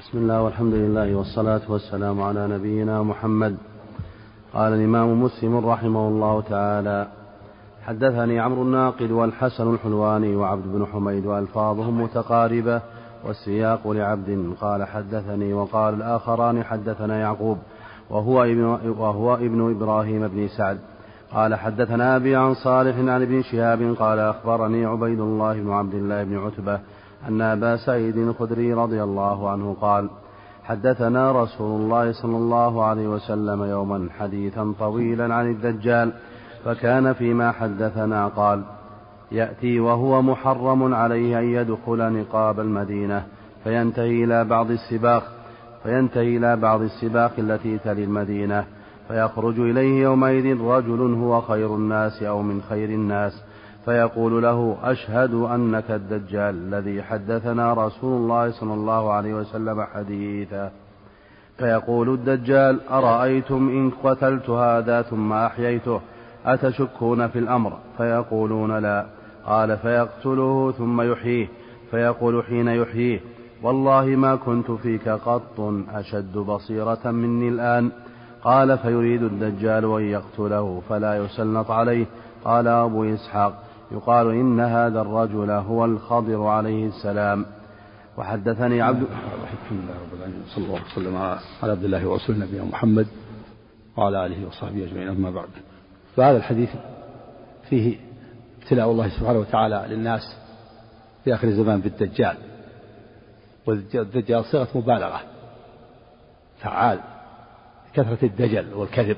بسم 0.00 0.18
الله 0.18 0.42
والحمد 0.42 0.74
لله 0.74 1.14
والصلاة 1.14 1.60
والسلام 1.68 2.22
على 2.22 2.46
نبينا 2.48 3.02
محمد. 3.02 3.56
قال 4.54 4.72
الإمام 4.72 5.22
مسلم 5.22 5.56
رحمه 5.56 6.08
الله 6.08 6.40
تعالى 6.40 7.08
حدثني 7.86 8.40
عمرو 8.40 8.62
الناقد 8.62 9.10
والحسن 9.10 9.74
الحلواني 9.74 10.36
وعبد 10.36 10.66
بن 10.66 10.86
حميد 10.86 11.26
وألفاظهم 11.26 12.02
متقاربة 12.02 12.82
والسياق 13.26 13.90
لعبد. 13.90 14.54
قال 14.60 14.84
حدثني 14.84 15.52
وقال 15.52 15.94
الآخران 15.94 16.64
حدثنا 16.64 17.20
يعقوب 17.20 17.58
وهو 18.10 18.44
ابن, 18.44 18.64
وهو 18.98 19.34
ابن 19.34 19.70
إبراهيم 19.70 20.28
بن 20.28 20.48
سعد. 20.48 20.78
قال 21.32 21.54
حدثنا 21.54 22.16
أبي 22.16 22.36
عن 22.36 22.54
صالح 22.54 22.96
عن 22.96 23.22
ابن 23.22 23.42
شهاب 23.42 23.96
قال 23.98 24.18
أخبرني 24.18 24.84
عبيد 24.84 25.20
الله 25.20 25.54
بن 25.60 25.70
عبد 25.70 25.94
الله 25.94 26.24
بن 26.24 26.38
عتبة 26.38 26.80
أن 27.28 27.40
أبا 27.40 27.76
سعيد 27.76 28.16
الخدري 28.16 28.72
رضي 28.72 29.02
الله 29.02 29.50
عنه 29.50 29.76
قال 29.80 30.10
حدثنا 30.64 31.42
رسول 31.42 31.80
الله 31.80 32.12
صلى 32.12 32.36
الله 32.36 32.84
عليه 32.84 33.08
وسلم 33.08 33.64
يوما 33.64 34.08
حديثا 34.18 34.74
طويلا 34.78 35.34
عن 35.34 35.50
الدجال 35.50 36.12
فكان 36.64 37.12
فيما 37.12 37.52
حدثنا 37.52 38.28
قال 38.28 38.62
يأتي 39.32 39.80
وهو 39.80 40.22
محرم 40.22 40.94
عليه 40.94 41.38
أن 41.38 41.44
يدخل 41.44 42.12
نقاب 42.12 42.60
المدينة 42.60 43.22
فينتهي 43.64 44.24
إلى 44.24 44.44
بعض 44.44 44.70
السباق 44.70 45.22
فينتهي 45.82 46.36
إلى 46.36 46.56
بعض 46.56 46.82
السباق 46.82 47.32
التي 47.38 47.78
تلي 47.78 48.04
المدينة 48.04 48.64
فيخرج 49.08 49.60
إليه 49.60 50.02
يومئذ 50.02 50.60
رجل 50.60 51.14
هو 51.14 51.40
خير 51.40 51.74
الناس 51.74 52.22
أو 52.22 52.42
من 52.42 52.62
خير 52.68 52.88
الناس. 52.88 53.42
فيقول 53.84 54.42
له 54.42 54.76
أشهد 54.82 55.34
أنك 55.34 55.90
الدجال 55.90 56.54
الذي 56.54 57.02
حدثنا 57.02 57.72
رسول 57.72 58.22
الله 58.22 58.50
صلى 58.50 58.74
الله 58.74 59.12
عليه 59.12 59.34
وسلم 59.34 59.82
حديثا. 59.82 60.70
فيقول 61.58 62.08
الدجال 62.08 62.80
أرأيتم 62.90 63.68
إن 63.68 63.90
قتلت 64.04 64.50
هذا 64.50 65.02
ثم 65.02 65.32
أحييته 65.32 66.00
أتشكون 66.46 67.28
في 67.28 67.38
الأمر؟ 67.38 67.72
فيقولون 67.96 68.78
لا. 68.78 69.06
قال 69.46 69.76
فيقتله 69.76 70.72
ثم 70.78 71.00
يحييه. 71.00 71.48
فيقول 71.90 72.44
حين 72.44 72.68
يحييه 72.68 73.20
والله 73.62 74.04
ما 74.04 74.36
كنت 74.36 74.70
فيك 74.70 75.08
قط 75.08 75.60
أشد 75.94 76.38
بصيرة 76.38 77.10
مني 77.10 77.48
الآن. 77.48 77.90
قال 78.42 78.78
فيريد 78.78 79.22
الدجال 79.22 79.84
أن 79.84 80.02
يقتله 80.02 80.82
فلا 80.88 81.16
يسلط 81.24 81.70
عليه. 81.70 82.06
قال 82.44 82.68
أبو 82.68 83.04
إسحاق 83.04 83.69
يقال 83.90 84.30
إن 84.30 84.60
هذا 84.60 85.00
الرجل 85.00 85.50
هو 85.50 85.84
الخضر 85.84 86.46
عليه 86.46 86.86
السلام. 86.86 87.46
وحدثني 88.18 88.82
عبد 88.82 89.02
الحمد 89.02 89.80
لله 89.82 89.94
رب 89.94 90.14
العالمين 90.18 90.42
صلى 90.54 90.64
الله 90.64 90.80
وسلم 90.92 91.16
على 91.62 91.72
عبد 91.72 91.84
الله 91.84 92.06
ورسوله 92.06 92.38
نبينا 92.38 92.64
محمد 92.64 93.06
وعلى 93.96 94.26
آله 94.26 94.46
وصحبه 94.46 94.84
أجمعين 94.84 95.08
أما 95.08 95.30
بعد. 95.30 95.48
فهذا 96.16 96.36
الحديث 96.36 96.70
فيه 97.68 97.96
ابتلاء 98.62 98.90
الله 98.90 99.08
سبحانه 99.08 99.38
وتعالى 99.38 99.86
للناس 99.88 100.36
في 101.24 101.34
آخر 101.34 101.48
الزمان 101.48 101.80
بالدجال. 101.80 102.36
والدجال 103.66 104.44
صيغة 104.44 104.68
مبالغة. 104.74 105.20
فعال. 106.58 107.00
كثرة 107.94 108.18
الدجل 108.22 108.74
والكذب 108.74 109.16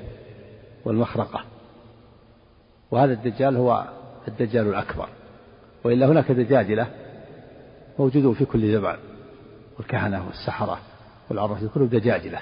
والمخرقة. 0.85 1.41
وهذا 2.91 3.13
الدجال 3.13 3.57
هو 3.57 3.85
الدجال 4.29 4.69
الأكبر. 4.69 5.09
وإلا 5.85 6.07
هناك 6.07 6.33
دجاجلة 6.33 6.87
موجودون 7.99 8.35
في 8.35 8.45
كل 8.45 8.73
زمان 8.73 8.97
والكهنة 9.79 10.27
والسحرة 10.27 10.79
والعرافين 11.31 11.69
كلهم 11.69 11.87
دجاجلة 11.87 12.39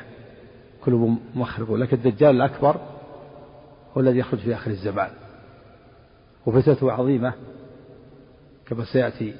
كلهم 0.84 1.20
مخرق 1.34 1.72
لكن 1.72 1.96
الدجال 1.96 2.36
الأكبر 2.36 2.76
هو 3.96 4.00
الذي 4.00 4.18
يخرج 4.18 4.40
في 4.40 4.54
آخر 4.54 4.70
الزمان. 4.70 5.10
وفتنته 6.46 6.92
عظيمة 6.92 7.32
كما 8.66 8.84
سيأتي 8.84 9.34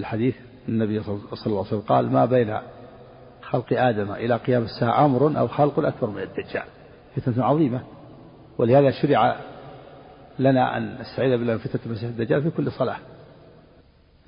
الحديث 0.00 0.34
النبي 0.68 1.02
صلى 1.02 1.14
الله 1.46 1.58
عليه 1.58 1.60
وسلم 1.60 1.80
قال 1.80 2.12
ما 2.12 2.24
بين 2.24 2.58
خلق 3.42 3.66
آدم 3.72 4.12
إلى 4.12 4.36
قيام 4.36 4.62
الساعة 4.62 5.04
أمر 5.04 5.38
أو 5.38 5.48
خلق 5.48 5.78
أكبر 5.78 6.10
من 6.10 6.22
الدجال. 6.22 6.64
فتنة 7.16 7.44
عظيمة. 7.44 7.82
ولهذا 8.58 8.90
شرع 8.90 9.36
لنا 10.38 10.76
أن 10.76 10.98
نستعيذ 11.00 11.38
بالله 11.38 11.52
من 11.52 11.58
فتنة 11.58 11.80
المسيح 11.86 12.04
الدجال 12.04 12.42
في 12.42 12.50
كل 12.50 12.72
صلاة. 12.72 12.96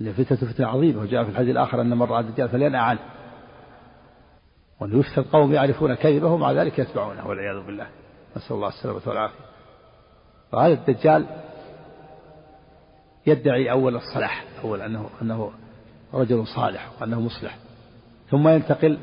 لأن 0.00 0.12
فتنة 0.12 0.66
عظيمة 0.66 1.00
وجاء 1.00 1.25
في 1.25 1.31
الحديث 1.31 1.50
الآخر 1.50 1.81
أن 1.81 1.91
من 1.91 2.03
رأى 2.03 2.20
الدجال 2.20 2.48
فلينأ 2.48 2.78
عنه. 2.78 3.00
وأن 4.81 5.00
يفتن 5.00 5.22
قوم 5.22 5.53
يعرفون 5.53 5.94
كذبه 5.94 6.28
ومع 6.28 6.53
ذلك 6.53 6.78
يتبعونه 6.78 7.28
والعياذ 7.28 7.66
بالله. 7.66 7.87
نسأل 8.37 8.56
الله 8.56 8.69
السلامة 8.69 9.00
والعافية. 9.06 9.44
وهذا 10.53 10.72
الدجال 10.72 11.26
يدعي 13.26 13.71
أول 13.71 13.97
الصلاح 13.97 14.44
أول 14.65 14.81
أنه 14.81 15.09
أنه 15.22 15.53
رجل 16.15 16.47
صالح 16.47 16.91
وأنه 17.00 17.21
مصلح. 17.21 17.56
ثم 18.31 18.48
ينتقل 18.48 18.98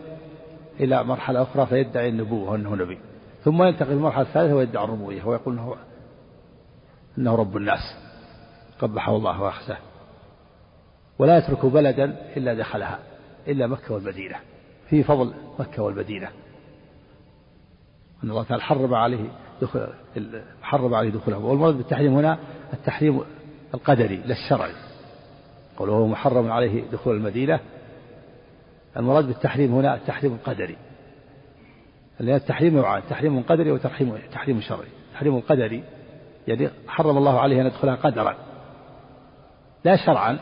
إلى 0.80 1.04
مرحلة 1.04 1.42
أخرى 1.42 1.66
فيدعي 1.66 2.10
النبوة 2.10 2.52
وأنه 2.52 2.76
نبي. 2.76 3.00
ثم 3.44 3.64
ينتقل 3.64 3.92
المرحلة 3.92 4.28
الثالثة 4.28 4.56
ويدعي 4.56 4.84
الربوبية 4.84 5.24
ويقول 5.24 5.54
أنه 5.54 5.76
أنه 7.18 7.36
رب 7.36 7.58
الناس. 7.58 7.98
قبحه 8.80 9.16
الله 9.16 9.42
وأخزاه 9.42 9.78
ولا 11.20 11.38
يترك 11.38 11.66
بلدا 11.66 12.06
إلا 12.38 12.54
دخلها 12.54 13.00
إلا 13.48 13.68
مكة 13.68 13.94
والمدينة. 13.94 14.36
في 14.90 15.04
فضل 15.04 15.34
مكة 15.60 15.84
والمدينة. 15.84 16.30
أن 18.24 18.30
الله 18.30 18.44
تعالى 18.44 18.64
حرم 18.64 18.94
عليه 18.94 19.30
دخول 19.62 19.88
حرم 20.62 20.94
عليه 20.94 21.10
دخولها 21.10 21.40
والمراد 21.40 21.74
بالتحريم 21.74 22.14
هنا 22.14 22.38
التحريم 22.74 23.22
القدري 23.74 24.16
لا 24.16 24.36
الشرعي. 24.36 24.74
قوله 25.78 26.08
محرم 26.08 26.52
عليه 26.52 26.84
دخول 26.92 27.16
المدينة. 27.16 27.60
المراد 28.98 29.28
بالتحريم 29.28 29.76
هنا 29.76 29.96
التحريم 29.96 30.34
القدري. 30.34 30.78
لأن 32.20 32.36
التحريم 32.36 32.76
نوعان 32.76 33.02
تحريم 33.10 33.42
قدري 33.42 33.72
وتحريم 33.72 34.18
تحريم 34.32 34.62
شرعي. 34.62 34.88
التحريم 35.10 35.36
القدري 35.36 35.84
يعني 36.52 36.70
حرم 36.88 37.18
الله 37.18 37.40
عليه 37.40 37.62
أن 37.62 37.66
يدخلها 37.66 37.96
قدرا. 37.96 38.36
لا 39.86 39.96
شرعا 39.96 40.40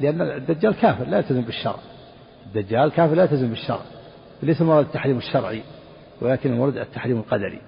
لأن 0.00 0.20
الدجال 0.20 0.74
كافر 0.74 1.04
لا 1.04 1.18
يلتزم 1.18 1.42
بالشرع. 1.42 1.78
الدجال 2.46 2.90
كافر 2.90 3.14
لا 3.14 3.22
يلتزم 3.22 3.48
بالشرع. 3.48 3.80
ليس 4.42 4.60
المراد 4.60 4.84
التحريم 4.84 5.16
الشرعي 5.16 5.62
ولكن 6.20 6.52
المراد 6.52 6.76
التحريم 6.76 7.18
القدري. 7.18 7.60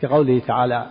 كقوله 0.00 0.38
تعالى 0.38 0.86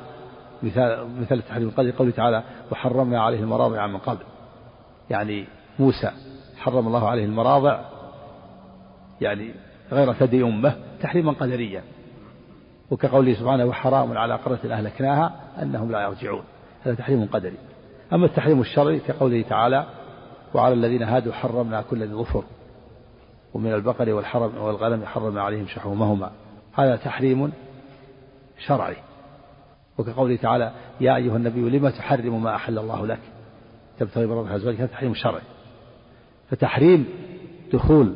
مثال 0.64 1.08
مثال 1.22 1.38
التحريم 1.38 1.68
القدري 1.68 1.92
قوله 1.92 2.12
تعالى 2.12 2.44
وحرمنا 2.72 3.22
عليه 3.22 3.40
المراضع 3.40 3.88
من 3.88 3.98
قبل. 3.98 4.24
يعني 5.10 5.46
موسى 5.80 6.12
حرم 6.58 6.88
الله 6.88 7.10
عليه 7.10 7.26
المراضع 7.26 7.82
يعني 9.22 9.54
غير 9.92 10.14
ثدي 10.14 10.44
أمه 10.44 10.76
تحريما 11.02 11.32
قدريا. 11.32 11.84
وكقوله 12.92 13.34
سبحانه 13.34 13.66
وحرام 13.66 14.18
على 14.18 14.36
قرية 14.36 14.74
أهلكناها 14.74 15.34
أنهم 15.62 15.92
لا 15.92 16.02
يرجعون. 16.02 16.44
هذا 16.84 16.96
تحريم 16.96 17.26
قدري. 17.26 17.58
أما 18.14 18.26
التحريم 18.26 18.62
الشرعي 18.62 19.00
كقوله 19.00 19.42
تعالى 19.42 19.86
وعلى 20.54 20.74
الذين 20.74 21.04
هادوا 21.04 21.34
حرمنا 21.34 21.82
كل 21.82 22.04
ذي 22.04 22.14
ظفر 22.14 22.44
ومن 23.54 23.74
البقر 23.74 24.10
والحرم 24.10 24.58
والغنم 24.58 25.06
حرمنا 25.06 25.42
عليهم 25.42 25.68
شحومهما. 25.68 26.32
هذا 26.74 26.96
تحريم 26.96 27.52
شرعي. 28.68 28.96
وكقوله 29.98 30.36
تعالى 30.36 30.72
يا 31.02 31.16
أيها 31.16 31.38
النبي 31.38 31.78
لما 31.78 31.90
تحرم 31.90 32.44
ما 32.44 32.56
أحل 32.56 32.80
الله 32.80 33.08
لك؟ 33.08 33.20
تبتغي 34.00 34.26
مرضى 34.26 34.56
أزواجك 34.56 34.80
هذا 34.80 34.88
تحريم 34.88 35.14
شرعي. 35.14 35.42
فتحريم 36.50 37.08
دخول 37.74 38.14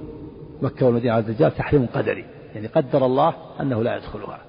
مكة 0.62 0.86
والمدينة 0.86 1.14
على 1.14 1.22
الدجال 1.22 1.56
تحريم 1.56 1.88
قدري. 1.94 2.26
يعني 2.56 2.68
قدر 2.68 3.06
الله 3.06 3.34
أنه 3.62 3.84
لا 3.84 3.96
يدخلها. 3.96 4.40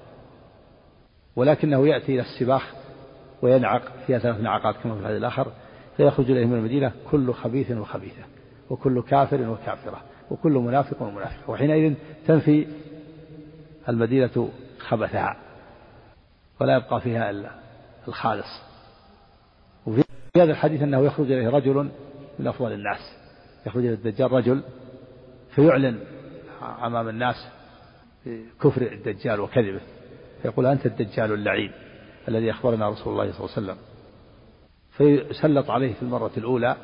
ولكنه 1.37 1.87
يأتي 1.87 2.13
إلى 2.13 2.21
السباخ 2.21 2.73
وينعق 3.41 3.81
فيها 4.07 4.19
ثلاث 4.19 4.41
نعقات 4.41 4.75
كما 4.75 4.93
في 4.93 4.99
الحديث 4.99 5.17
الآخر 5.17 5.51
فيخرج 5.97 6.31
إليه 6.31 6.45
من 6.45 6.53
المدينة 6.53 6.91
كل 7.11 7.33
خبيث 7.33 7.71
وخبيثة 7.71 8.23
وكل 8.69 9.01
كافر 9.01 9.49
وكافرة 9.49 10.01
وكل 10.31 10.51
منافق 10.51 11.01
ومنافقة 11.01 11.49
وحينئذ 11.49 11.93
تنفي 12.27 12.67
المدينة 13.89 14.49
خبثها 14.79 15.37
ولا 16.61 16.75
يبقى 16.77 17.01
فيها 17.01 17.29
إلا 17.29 17.51
الخالص. 18.07 18.61
وفي 19.85 20.03
هذا 20.37 20.51
الحديث 20.51 20.81
أنه 20.81 21.05
يخرج 21.05 21.31
إليه 21.31 21.49
رجل 21.49 21.89
من 22.39 22.47
أفضل 22.47 22.71
الناس 22.71 23.17
يخرج 23.65 23.85
إلى 23.85 23.93
الدجال 23.93 24.31
رجل 24.31 24.63
فيعلن 25.55 25.99
أمام 26.83 27.09
الناس 27.09 27.47
كفر 28.61 28.81
الدجال 28.81 29.39
وكذبه. 29.39 29.81
فيقول 30.41 30.65
أنت 30.65 30.85
الدجال 30.85 31.33
اللعين 31.33 31.71
الذي 32.27 32.51
أخبرنا 32.51 32.89
رسول 32.89 33.13
الله 33.13 33.31
صلى 33.31 33.45
الله 33.45 33.55
عليه 33.57 33.67
وسلم. 33.67 33.77
فيسلط 34.91 35.69
عليه 35.69 35.93
في 35.93 36.01
المرة 36.01 36.31
الأولى 36.37 36.75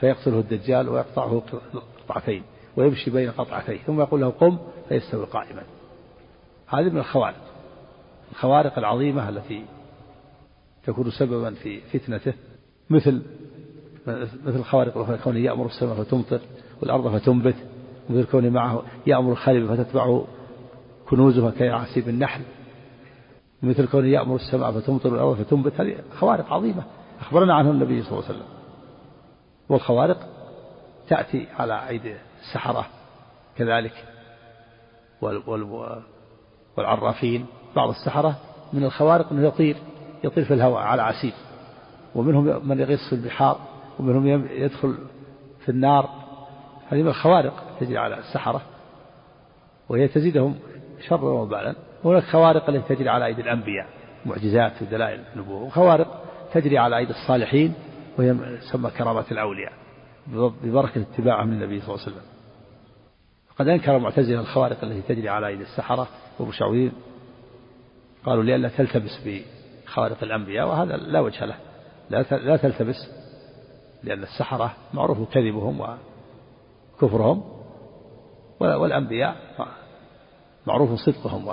فيقتله 0.00 0.38
الدجال 0.38 0.88
ويقطعه 0.88 1.42
قطعتين 2.08 2.42
ويمشي 2.76 3.10
بين 3.10 3.30
قطعتيه 3.30 3.78
ثم 3.78 4.00
يقول 4.00 4.20
له 4.20 4.30
قم 4.30 4.58
فيستوي 4.88 5.26
قائما. 5.26 5.62
هذه 6.68 6.90
من 6.90 6.98
الخوارق 6.98 7.42
الخوارق 8.32 8.78
العظيمة 8.78 9.28
التي 9.28 9.64
تكون 10.84 11.10
سببا 11.10 11.54
في 11.54 11.80
فتنته 11.80 12.34
مثل 12.90 13.22
مثل 14.44 14.58
الخوارق 14.58 14.96
الأخرى 14.96 15.18
كونه 15.18 15.38
يأمر 15.38 15.66
السماء 15.66 15.94
فتمطر 15.94 16.40
والأرض 16.80 17.18
فتنبت 17.18 17.54
مثل 18.10 18.24
كونه 18.24 18.50
معه 18.50 18.82
يأمر 19.06 19.32
الخليل 19.32 19.68
فتتبعه 19.68 20.26
كنوزها 21.08 21.50
كيعاسيب 21.50 22.08
النحل 22.08 22.42
مثل 23.62 23.88
كونه 23.88 24.08
يأمر 24.08 24.36
السماء 24.36 24.72
فتمطر 24.72 25.12
والأرض 25.12 25.36
فتنبت. 25.36 25.80
هذه 25.80 25.96
خوارق 26.18 26.52
عظيمة. 26.52 26.82
أخبرنا 27.20 27.54
عنه 27.54 27.70
النبي 27.70 28.02
صلى 28.02 28.12
الله 28.12 28.24
عليه 28.24 28.34
وسلم. 28.34 28.48
والخوارق 29.68 30.18
تأتي 31.08 31.46
على 31.58 31.88
أيدي 31.88 32.16
السحرة 32.40 32.86
كذلك 33.56 34.04
والعرافين. 36.76 37.46
بعض 37.76 37.88
السحرة 37.88 38.36
من 38.72 38.84
الخوارق 38.84 39.32
أنه 39.32 39.46
يطير 39.46 39.76
يطير 40.24 40.44
في 40.44 40.54
الهواء 40.54 40.82
على 40.82 41.02
عسير. 41.02 41.32
ومنهم 42.14 42.68
من 42.68 42.80
يغيص 42.80 43.08
في 43.10 43.14
البحار 43.14 43.60
ومنهم 43.98 44.46
يدخل 44.50 44.98
في 45.60 45.68
النار. 45.68 46.10
هذه 46.88 47.02
من 47.02 47.08
الخوارق 47.08 47.62
تجري 47.80 47.98
على 47.98 48.18
السحرة 48.18 48.62
وهي 49.88 50.08
تزيدهم 50.08 50.54
شرا 51.08 51.30
وبالا. 51.30 51.74
وهناك 52.04 52.22
خوارق 52.22 52.68
التي 52.70 52.94
تجري 52.94 53.08
على 53.08 53.26
أيدي 53.26 53.42
الأنبياء 53.42 53.86
معجزات 54.26 54.82
ودلائل 54.82 55.20
النبوة 55.34 55.62
وخوارق 55.62 56.22
تجري 56.52 56.78
على 56.78 56.96
أيدي 56.96 57.10
الصالحين 57.10 57.74
وهي 58.18 58.34
تسمى 58.60 58.90
كرامات 58.90 59.32
الأولياء 59.32 59.72
ببركة 60.62 61.02
اتباعهم 61.02 61.50
للنبي 61.50 61.80
صلى 61.80 61.94
الله 61.94 62.02
عليه 62.06 62.12
وسلم. 62.16 62.26
قد 63.58 63.68
أنكر 63.68 63.96
المعتزلة 63.96 64.40
الخوارق 64.40 64.84
التي 64.84 65.14
تجري 65.14 65.28
على 65.28 65.46
أيدي 65.46 65.62
السحرة 65.62 66.08
والمشعوذين 66.38 66.92
قالوا 68.24 68.42
لئلا 68.42 68.68
تلتبس 68.68 69.20
بخوارق 69.26 70.22
الأنبياء 70.22 70.68
وهذا 70.68 70.96
لا 70.96 71.20
وجه 71.20 71.44
له 71.44 71.56
لا 72.30 72.56
تلتبس 72.56 72.96
لأن 74.04 74.22
السحرة 74.22 74.74
معروف 74.94 75.32
كذبهم 75.32 75.96
وكفرهم 77.00 77.44
والأنبياء 78.60 79.36
معروف 80.66 80.90
صدقهم 80.94 81.48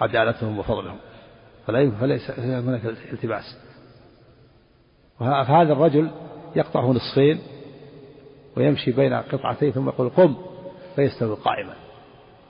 وعدالتهم 0.00 0.58
وفضلهم. 0.58 0.98
فلا 1.66 1.90
فليس 1.90 2.30
هناك 2.30 2.84
التباس. 3.12 3.58
فهذا 5.18 5.72
الرجل 5.72 6.10
يقطعه 6.56 6.92
نصفين 6.92 7.38
ويمشي 8.56 8.92
بين 8.92 9.14
قطعتين 9.14 9.72
ثم 9.72 9.88
يقول 9.88 10.08
قم 10.08 10.36
فيستوي 10.96 11.36
قائما. 11.36 11.74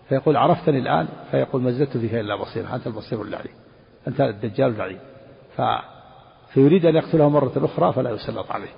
فيقول 0.08 0.36
عرفتني 0.36 0.78
الآن 0.78 1.08
فيقول 1.30 1.62
ما 1.62 1.70
زدت 1.70 1.96
فيك 1.96 2.14
إلا 2.14 2.36
بصير 2.36 2.74
أنت 2.74 2.86
البصير 2.86 3.22
العليم 3.22 3.52
أنت 4.08 4.20
الدجال 4.20 4.74
العليم 4.74 4.98
ف... 5.56 5.62
فيريد 6.54 6.86
أن 6.86 6.96
يقتله 6.96 7.28
مرة 7.28 7.52
أخرى 7.56 7.92
فلا 7.92 8.10
يسلط 8.10 8.50
عليه. 8.50 8.72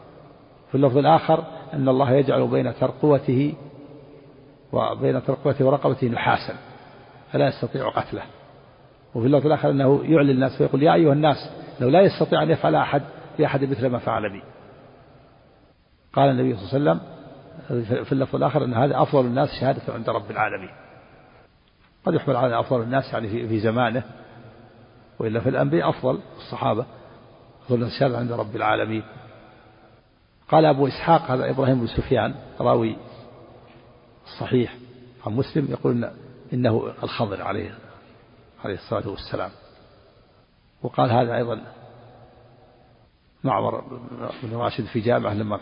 في 0.71 0.75
اللفظ 0.75 0.97
الآخر 0.97 1.45
أن 1.73 1.89
الله 1.89 2.13
يجعل 2.13 2.49
بين 2.49 2.75
ترقوته 2.75 3.55
وبين 4.73 5.25
ترقوته 5.25 5.65
ورقبته 5.65 6.07
نحاسا 6.07 6.55
فلا 7.33 7.49
يستطيع 7.49 7.89
قتله. 7.89 8.23
وفي 9.15 9.27
اللفظ 9.27 9.47
الآخر 9.47 9.71
أنه 9.71 10.05
يعلي 10.05 10.33
الناس 10.33 10.57
فيقول 10.57 10.83
يا 10.83 10.95
أيها 10.95 11.13
الناس 11.13 11.37
لو 11.81 11.89
لا 11.89 12.01
يستطيع 12.01 12.43
أن 12.43 12.51
يفعل 12.51 12.75
أحد 12.75 13.03
في 13.37 13.47
أحد 13.47 13.65
مثل 13.65 13.87
ما 13.87 13.99
فعل 13.99 14.33
بي. 14.33 14.43
قال 16.13 16.31
النبي 16.31 16.57
صلى 16.57 16.79
الله 16.79 16.91
عليه 16.91 17.01
وسلم 17.81 18.05
في 18.05 18.13
اللفظ 18.13 18.37
الآخر 18.37 18.65
أن 18.65 18.75
هذا 18.75 19.03
أفضل 19.03 19.27
الناس 19.27 19.49
شهادة 19.61 19.95
عند 19.95 20.11
رب 20.11 20.31
العالمين. 20.31 20.71
قد 22.07 22.15
يحمل 22.15 22.37
على 22.37 22.61
أفضل 22.61 22.83
الناس 22.83 23.13
يعني 23.13 23.29
في, 23.49 23.61
زمانه 23.61 24.03
وإلا 25.19 25.41
في 25.41 25.49
الأنبياء 25.49 25.89
أفضل 25.89 26.19
الصحابة 26.37 26.87
أفضل 27.63 27.77
الناس 27.77 27.93
شهادة 27.99 28.19
عند 28.19 28.33
رب 28.33 28.57
العالمين. 28.57 29.03
قال 30.49 30.65
أبو 30.65 30.87
إسحاق 30.87 31.31
هذا 31.31 31.51
إبراهيم 31.51 31.81
بن 31.81 31.87
سفيان 31.87 32.35
راوي 32.61 32.97
الصحيح 34.27 34.75
عن 35.27 35.33
مسلم 35.33 35.67
يقول 35.71 35.93
إن 35.93 36.11
إنه 36.53 36.93
الخضر 37.03 37.43
عليه. 37.43 37.90
عليه 38.65 38.75
الصلاة 38.75 39.09
والسلام. 39.09 39.51
وقال 40.83 41.11
هذا 41.11 41.37
أيضا 41.37 41.63
معمر 43.45 43.81
بن 44.43 44.57
راشد 44.57 44.85
في 44.85 45.01
جامعة 45.01 45.35
لما 45.35 45.61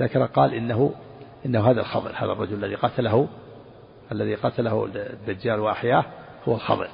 ذكر 0.00 0.26
قال 0.26 0.54
إنه 0.54 0.94
إنه 1.46 1.70
هذا 1.70 1.80
الخضر 1.80 2.10
هذا 2.10 2.32
الرجل 2.32 2.64
الذي 2.64 2.74
قتله 2.74 3.28
الذي 4.12 4.34
قتله 4.34 4.88
الدجال 4.94 5.60
وأحياه 5.60 6.04
هو 6.48 6.54
الخضر. 6.54 6.88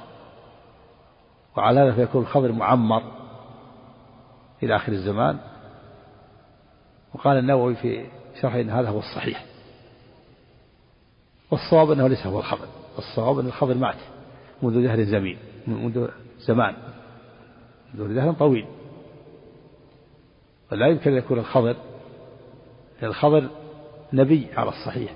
وعلى 1.57 1.79
هذا 1.79 1.91
فيكون 1.91 2.21
الخضر 2.21 2.51
معمر 2.51 3.03
إلى 4.63 4.75
آخر 4.75 4.91
الزمان. 4.91 5.39
وقال 7.13 7.37
النووي 7.37 7.75
في 7.75 8.05
شرحه 8.41 8.61
أن 8.61 8.69
هذا 8.69 8.89
هو 8.89 8.99
الصحيح. 8.99 9.45
والصواب 11.51 11.91
أنه 11.91 12.07
ليس 12.07 12.27
هو 12.27 12.39
الخضر 12.39 12.67
الصواب 12.97 13.39
أن 13.39 13.47
الخضر 13.47 13.73
مات. 13.73 13.95
منذ 14.63 14.83
دهر 14.83 15.03
زمين 15.03 15.37
منذ 15.67 16.07
زمان 16.39 16.73
منذ 17.93 18.15
دهر 18.15 18.33
طويل. 18.33 18.65
ولا 20.71 20.87
يمكن 20.87 21.11
أن 21.11 21.17
يكون 21.17 21.39
الخضر 21.39 21.75
الخضر 23.03 23.49
نبي 24.13 24.47
على 24.57 24.69
الصحيح 24.69 25.15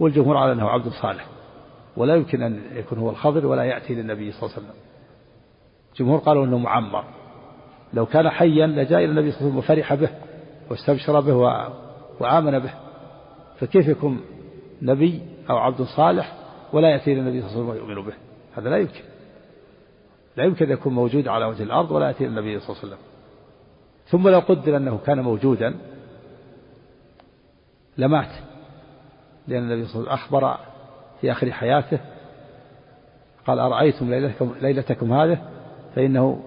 والجمهور 0.00 0.36
على 0.36 0.52
أنه 0.52 0.68
عبد 0.68 0.88
صالح. 0.88 1.26
ولا 1.96 2.14
يمكن 2.14 2.42
أن 2.42 2.60
يكون 2.72 2.98
هو 2.98 3.10
الخضر 3.10 3.46
ولا 3.46 3.64
يأتي 3.64 3.94
للنبي 3.94 4.32
صلى 4.32 4.42
الله 4.42 4.56
عليه 4.56 4.66
وسلم. 4.66 4.80
الجمهور 5.92 6.18
قالوا 6.18 6.46
أنه 6.46 6.58
معمر. 6.58 7.04
لو 7.94 8.06
كان 8.06 8.30
حيا 8.30 8.66
لجاء 8.66 9.04
إلى 9.04 9.10
النبي 9.10 9.30
صلى 9.30 9.40
الله 9.40 9.50
عليه 9.50 9.58
وسلم 9.58 9.58
وفرح 9.58 9.94
به 9.94 10.10
واستبشر 10.70 11.20
به 11.20 11.34
وآمن 12.20 12.58
به. 12.58 12.70
فكيف 13.58 13.88
يكون 13.88 14.20
نبي 14.82 15.22
أو 15.50 15.56
عبد 15.56 15.82
صالح 15.82 16.36
ولا 16.72 16.90
يأتي 16.90 17.12
إلى 17.12 17.20
النبي 17.20 17.42
صلى 17.42 17.50
الله 17.50 17.70
عليه 17.70 17.82
وسلم 17.82 17.88
ويؤمن 17.88 18.06
به؟ 18.06 18.14
هذا 18.56 18.70
لا 18.70 18.76
يمكن. 18.76 19.04
لا 20.36 20.44
يمكن 20.44 20.66
أن 20.66 20.72
يكون 20.72 20.92
موجود 20.92 21.28
على 21.28 21.44
وجه 21.44 21.62
الأرض 21.62 21.90
ولا 21.90 22.06
يأتي 22.06 22.26
النبي 22.26 22.60
صلى 22.60 22.68
الله 22.68 22.82
عليه 22.82 22.94
وسلم. 22.94 23.06
ثم 24.06 24.28
لو 24.28 24.38
قدر 24.38 24.76
أنه 24.76 24.98
كان 25.06 25.20
موجودا 25.20 25.74
لمات. 27.98 28.30
لأن 29.48 29.62
النبي 29.62 29.86
صلى 29.86 30.00
الله 30.00 30.12
عليه 30.12 30.22
وسلم 30.22 30.34
أخبر 30.36 30.58
في 31.20 31.32
آخر 31.32 31.52
حياته 31.52 32.00
قال 33.46 33.58
أرأيتم 33.58 34.10
ليلتكم, 34.10 34.54
ليلتكم 34.60 35.12
هذه؟ 35.12 35.38
فإنه 35.94 36.44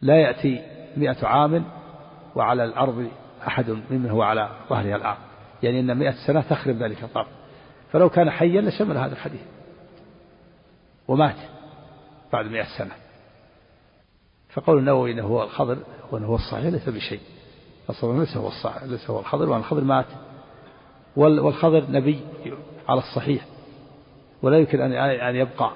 لا 0.00 0.16
يأتي 0.16 0.62
مئة 0.96 1.26
عام 1.26 1.64
وعلى 2.34 2.64
الأرض 2.64 3.08
أحد 3.46 3.70
ممن 3.90 4.10
هو 4.10 4.22
على 4.22 4.50
ظهرها 4.68 4.96
الآن. 4.96 5.16
يعني 5.62 5.80
أن 5.80 5.98
مئة 5.98 6.14
سنة 6.26 6.40
تخرب 6.40 6.76
ذلك 6.76 7.04
الطرف. 7.04 7.28
فلو 7.92 8.08
كان 8.08 8.30
حيا 8.30 8.60
لشمل 8.60 8.96
هذا 8.96 9.12
الحديث. 9.12 9.55
ومات 11.08 11.36
بعد 12.32 12.46
مئة 12.46 12.78
سنة. 12.78 12.94
فقول 14.48 14.78
النووي 14.78 15.12
إنه 15.12 15.22
هو 15.22 15.42
الخضر 15.42 15.78
وإنه 16.10 16.26
هو 16.26 16.34
الصحيح 16.34 16.66
ليس 16.66 16.88
بشيء. 16.88 17.20
أصلا 17.90 18.20
ليس 18.20 18.36
هو 18.36 18.48
الصحيح 18.48 18.82
ليس 18.82 19.10
هو 19.10 19.20
الخضر 19.20 19.48
وأن 19.50 19.60
الخضر 19.60 19.84
مات. 19.84 20.06
والخضر 21.16 21.90
نبي 21.90 22.20
على 22.88 23.00
الصحيح. 23.00 23.46
ولا 24.42 24.58
يمكن 24.58 24.80
ان 24.80 24.92
أن 24.92 25.36
يبقى. 25.36 25.70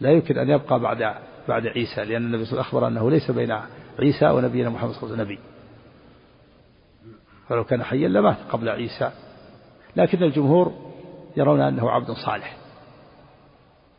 لا 0.00 0.10
يمكن 0.10 0.38
أن 0.38 0.50
يبقى 0.50 0.80
بعد 0.80 1.14
بعد 1.48 1.66
عيسى 1.66 2.04
لأن 2.04 2.26
النبي 2.26 2.44
صلى 2.44 2.52
الله 2.52 2.64
عليه 2.64 2.68
وسلم 2.68 2.78
أخبر 2.78 2.86
أنه 2.86 3.10
ليس 3.10 3.30
بين 3.30 3.58
عيسى 3.98 4.26
ونبينا 4.26 4.70
محمد 4.70 4.90
صلى 4.90 5.02
الله 5.02 5.12
عليه 5.12 5.22
وسلم 5.22 5.32
نبي. 5.32 5.38
فلو 7.48 7.64
كان 7.64 7.82
حيا 7.82 8.08
لمات 8.08 8.36
قبل 8.50 8.68
عيسى. 8.68 9.10
لكن 9.96 10.22
الجمهور 10.22 10.72
يرون 11.36 11.60
أنه 11.60 11.90
عبد 11.90 12.10
صالح. 12.10 12.56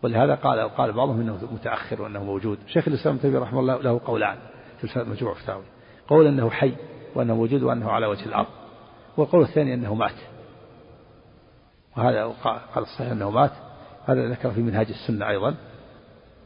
ولهذا 0.03 0.35
قال 0.35 0.69
قال 0.69 0.91
بعضهم 0.91 1.21
إنه 1.21 1.39
متأخر 1.51 2.01
وأنه 2.01 2.23
موجود. 2.23 2.59
شيخ 2.67 2.87
الإسلام 2.87 3.17
تيمية 3.17 3.39
رحمه 3.39 3.59
الله 3.59 3.81
له 3.81 4.01
قولان 4.05 4.37
في 4.81 4.99
مجموع 4.99 5.33
فتاوي. 5.33 5.63
قول 6.07 6.27
أنه 6.27 6.49
حي 6.49 6.73
وأنه 7.15 7.35
موجود 7.35 7.63
وأنه 7.63 7.91
على 7.91 8.05
وجه 8.05 8.25
الأرض. 8.25 8.47
والقول 9.17 9.41
الثاني 9.41 9.73
أنه 9.73 9.95
مات. 9.95 10.15
وهذا 11.97 12.25
قال 12.75 12.83
الصحيح 12.83 13.11
أنه 13.11 13.29
مات. 13.29 13.51
هذا 14.05 14.29
ذكر 14.29 14.51
في 14.51 14.61
منهاج 14.61 14.87
السنة 14.89 15.29
أيضا. 15.29 15.55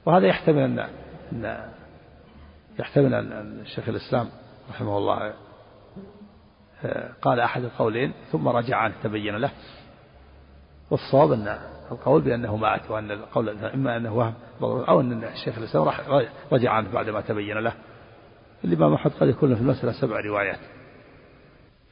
وهذا 0.06 0.28
يحتمل 0.28 0.60
أن 0.60 0.80
أن 1.32 1.70
يحتمل 2.80 3.14
أن 3.14 3.66
شيخ 3.66 3.90
الإسلام 3.90 4.30
رحمه 4.70 4.98
الله 4.98 5.34
آه، 6.84 7.14
قال 7.22 7.40
أحد 7.40 7.64
القولين 7.64 8.14
ثم 8.32 8.48
رجع 8.48 8.78
عنه 8.78 8.94
تبين 9.04 9.36
له. 9.36 9.52
والصواب 10.92 11.32
أن 11.32 11.77
القول 11.91 12.22
بأنه 12.22 12.56
مات 12.56 12.91
وأن 12.91 13.12
القول 13.12 13.50
إما 13.50 13.98
أنه 13.98 14.15
وهم 14.15 14.34
أو 14.62 15.01
أن 15.01 15.24
الشيخ 15.24 15.58
الإسلام 15.58 15.89
رجع 16.51 16.72
عنه 16.72 16.91
بعدما 16.91 17.22
تبين 17.22 17.58
له. 17.58 17.74
الإمام 18.65 18.94
أحمد 18.94 19.12
قد 19.20 19.27
يكون 19.27 19.56
في 19.56 19.62
المسألة 19.62 19.91
سبع 19.91 20.20
روايات. 20.20 20.60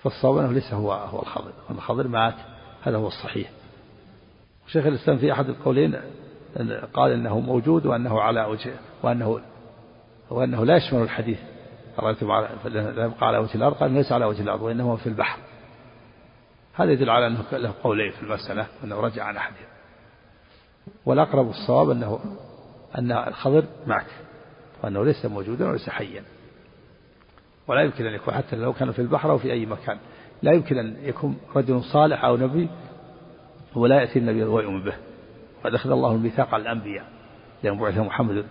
فالصواب 0.04 0.38
أنه 0.38 0.52
ليس 0.52 0.74
هو 0.74 0.94
هو 0.94 1.22
الخضر. 1.22 1.52
الخضر 1.72 2.08
مات 2.08 2.36
هذا 2.84 2.98
هو 2.98 3.08
الصحيح. 3.08 3.50
شيخ 4.68 4.86
الإسلام 4.86 5.18
في 5.18 5.32
أحد 5.32 5.50
القولين 5.50 5.96
قال 6.94 7.12
إنه 7.12 7.40
موجود 7.40 7.86
وأنه 7.86 8.22
على 8.22 8.46
وجه 8.46 8.74
وأنه 9.04 9.40
وأنه 10.30 10.66
لا 10.66 10.76
يشمل 10.76 11.02
الحديث. 11.02 11.40
رأيتم 12.00 12.32
على 12.32 12.50
يبقى 12.66 13.28
على 13.28 13.38
وجه 13.38 13.56
الأرض 13.56 13.76
قال 13.76 13.92
ليس 13.92 14.12
على 14.12 14.26
وجه 14.26 14.42
الأرض 14.42 14.62
وإنما 14.62 14.96
في 14.96 15.08
البحر. 15.08 15.40
هذا 16.74 16.92
يدل 16.92 17.10
على 17.10 17.28
أنه 17.28 17.44
له 17.52 17.74
قولين 17.84 18.12
في 18.12 18.24
المسألة 18.24 18.68
وأنه 18.82 19.00
رجع 19.00 19.24
عن 19.24 19.38
أحدهم 19.38 19.75
والأقرب 21.06 21.50
الصواب 21.50 21.90
أنه 21.90 22.20
أن 22.98 23.12
الخضر 23.12 23.64
مات 23.88 24.06
وأنه 24.84 25.06
ليس 25.06 25.26
موجودا 25.26 25.68
وليس 25.70 25.90
حيا. 25.90 26.24
ولا 27.68 27.82
يمكن 27.82 28.06
أن 28.06 28.14
يكون 28.14 28.34
حتى 28.34 28.56
لو 28.56 28.74
كان 28.74 28.92
في 28.92 29.00
البحر 29.00 29.32
أو 29.32 29.38
في 29.38 29.52
أي 29.52 29.66
مكان. 29.66 29.98
لا 30.42 30.52
يمكن 30.52 30.78
أن 30.78 30.98
يكون 31.02 31.38
رجل 31.56 31.84
صالح 31.84 32.26
أو 32.26 32.38
نبي 32.38 32.70
ولا 33.76 34.02
يأتي 34.02 34.20
النبي 34.20 34.44
ويؤمن 34.44 34.84
به. 34.84 34.94
قد 35.64 35.74
أخذ 35.74 35.92
الله 35.92 36.12
الميثاق 36.12 36.54
على 36.54 36.64
الأنبياء. 36.64 37.06
لأن 37.64 37.80
بعث 37.80 37.98
محمد 37.98 38.46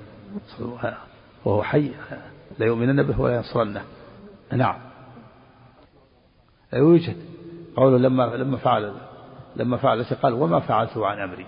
وهو 1.45 1.63
حي 1.63 1.91
لا 2.59 2.67
يؤمنن 2.67 3.03
به 3.03 3.21
ولا 3.21 3.37
ينصرنه. 3.37 3.85
نعم. 4.53 4.77
يوجد 6.73 7.17
قوله 7.77 7.99
لما 7.99 8.23
لما 8.23 8.57
فعل 8.57 8.95
لما 9.57 9.77
فعل 9.77 10.05
قال 10.23 10.33
وما 10.33 10.61
فعلته 10.61 11.07
عن 11.07 11.19
أمري. 11.19 11.47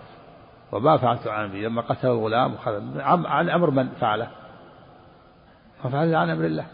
وما 0.73 0.97
فعلت 0.97 1.27
عن 1.27 1.45
أمري 1.45 1.67
لما 1.67 1.83
قتل 1.83 2.09
الغلام 2.09 2.55
وخذ 2.55 3.01
عن 3.27 3.51
أمر 3.51 3.71
من 3.71 3.89
فعله؟ 3.89 4.31
ما 5.85 5.91
فعل 5.91 6.15
عن 6.15 6.31
أمر 6.31 6.45
الله. 6.45 6.67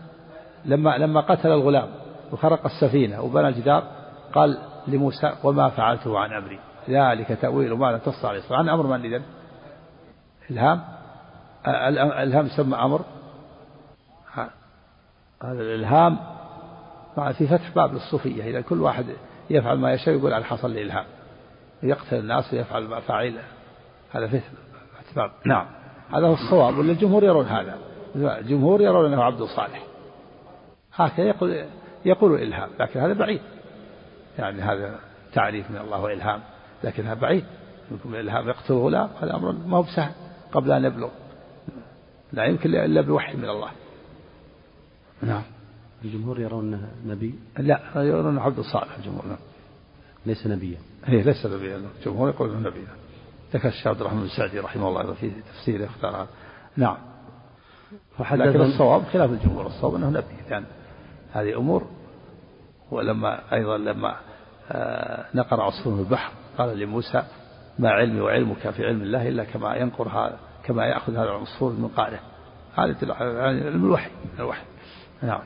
لما 0.64 0.98
لما 0.98 1.20
قتل 1.20 1.48
الغلام 1.52 1.88
وخرق 2.32 2.64
السفينة 2.64 3.20
وبنى 3.20 3.48
الجدار 3.48 3.84
قال 4.32 4.58
لموسى 4.86 5.32
وما 5.44 5.68
فعلته 5.68 6.18
عن 6.18 6.32
أمري. 6.32 6.58
ذلك 6.88 7.28
تأويل 7.28 7.72
ما 7.72 7.92
لا 7.92 7.98
تصل 7.98 8.26
عليه. 8.26 8.42
عن 8.50 8.68
أمر 8.68 8.86
من 8.86 9.04
إذن؟ 9.04 9.22
إلهام؟ 10.50 10.84
الإلهام 11.66 12.46
يسمى 12.46 12.76
أمر. 12.76 13.04
هذا 15.42 15.60
الإلهام 15.60 16.18
في 17.14 17.46
فتح 17.46 17.70
باب 17.74 17.92
للصوفية. 17.92 18.44
إذا 18.44 18.60
كل 18.60 18.80
واحد 18.80 19.06
يفعل 19.50 19.78
ما 19.78 19.92
يشاء 19.92 20.14
يقول 20.14 20.32
على 20.32 20.44
حصل 20.44 20.70
الإلهام. 20.70 21.04
يقتل 21.82 22.16
الناس 22.16 22.54
ويفعل 22.54 22.82
ما 22.82 23.00
فعل. 23.00 23.38
هذا 24.12 24.26
فتح 24.26 24.42
باب 25.16 25.30
نعم. 25.46 25.66
هذا 26.10 26.26
هو 26.26 26.32
الصواب 26.32 26.78
ولا 26.78 26.92
الجمهور 26.92 27.24
يرون 27.24 27.46
هذا. 27.46 27.78
الجمهور 28.16 28.80
يرون 28.80 29.12
أنه 29.12 29.22
عبد 29.22 29.42
صالح. 29.42 29.86
هكذا 30.94 31.26
يقول 31.26 31.64
يقول 32.04 32.34
الإلهام 32.34 32.70
لكن 32.80 33.00
هذا 33.00 33.12
بعيد. 33.12 33.40
يعني 34.38 34.62
هذا 34.62 35.00
تعريف 35.32 35.70
من 35.70 35.76
الله 35.76 36.00
وإلهام 36.00 36.40
لكن 36.84 37.06
هذا 37.06 37.20
بعيد. 37.20 37.44
يمكن 37.90 38.14
الإلهام 38.14 38.48
يقتل 38.48 38.74
غلام 38.74 39.08
هذا 39.20 39.34
أمر 39.34 39.52
ما 39.52 39.76
هو 39.76 39.82
بسهل 39.82 40.12
قبل 40.52 40.72
أن 40.72 40.84
يبلغ. 40.84 41.10
لا 42.32 42.44
يمكن 42.44 42.74
إلا 42.74 43.00
بوحي 43.00 43.36
من 43.36 43.48
الله. 43.48 43.70
نعم. 45.22 45.42
الجمهور 46.04 46.40
يرون 46.40 46.88
نبي؟ 47.06 47.34
لا 47.58 47.80
يرون 47.96 48.38
عبد 48.38 48.60
صالح 48.60 48.96
الجمهور. 48.98 49.26
نعم. 49.26 49.38
ليس 50.26 50.46
نبيا. 50.46 50.78
اي 51.08 51.22
ليس 51.22 51.46
نبيا. 51.46 51.82
الجمهور 51.98 52.28
يقول 52.28 52.50
انه 52.50 52.68
نبي 52.68 52.86
ذكر 53.54 53.68
الشيخ 53.68 53.86
عبد 53.86 54.00
الرحمن 54.00 54.22
السعدي 54.22 54.58
رحمه 54.58 54.88
الله 54.88 55.12
في 55.12 55.30
تفسيره 55.30 55.84
اختارها 55.86 56.26
نعم. 56.76 56.96
لكن 58.20 58.60
الصواب 58.60 59.02
خلاف 59.12 59.30
الجمهور. 59.30 59.66
الصواب 59.66 59.94
أنه 59.94 60.10
نبي 60.10 60.50
لأن 60.50 60.64
هذه 61.32 61.58
أمور 61.58 61.86
ولما 62.90 63.52
أيضا 63.52 63.78
لما 63.78 64.16
آه، 64.70 65.26
نقر 65.34 65.60
عصفور 65.60 65.94
في 65.94 66.00
البحر 66.00 66.32
قال 66.58 66.78
لموسى 66.78 67.22
ما 67.78 67.90
علمي 67.90 68.20
وعلمك 68.20 68.70
في 68.70 68.86
علم 68.86 69.02
الله 69.02 69.28
إلا 69.28 69.44
كما 69.44 69.76
ينقر 69.76 70.08
هذا 70.08 70.38
كما 70.64 70.86
يأخذ 70.86 71.12
هذا 71.12 71.22
العصفور 71.22 71.72
من 71.72 71.88
قاره 71.88 72.20
هذا 72.74 72.96
يعني 73.10 73.68
الوحي 73.68 74.10
الوحي. 74.38 74.62
نعم. 75.22 75.40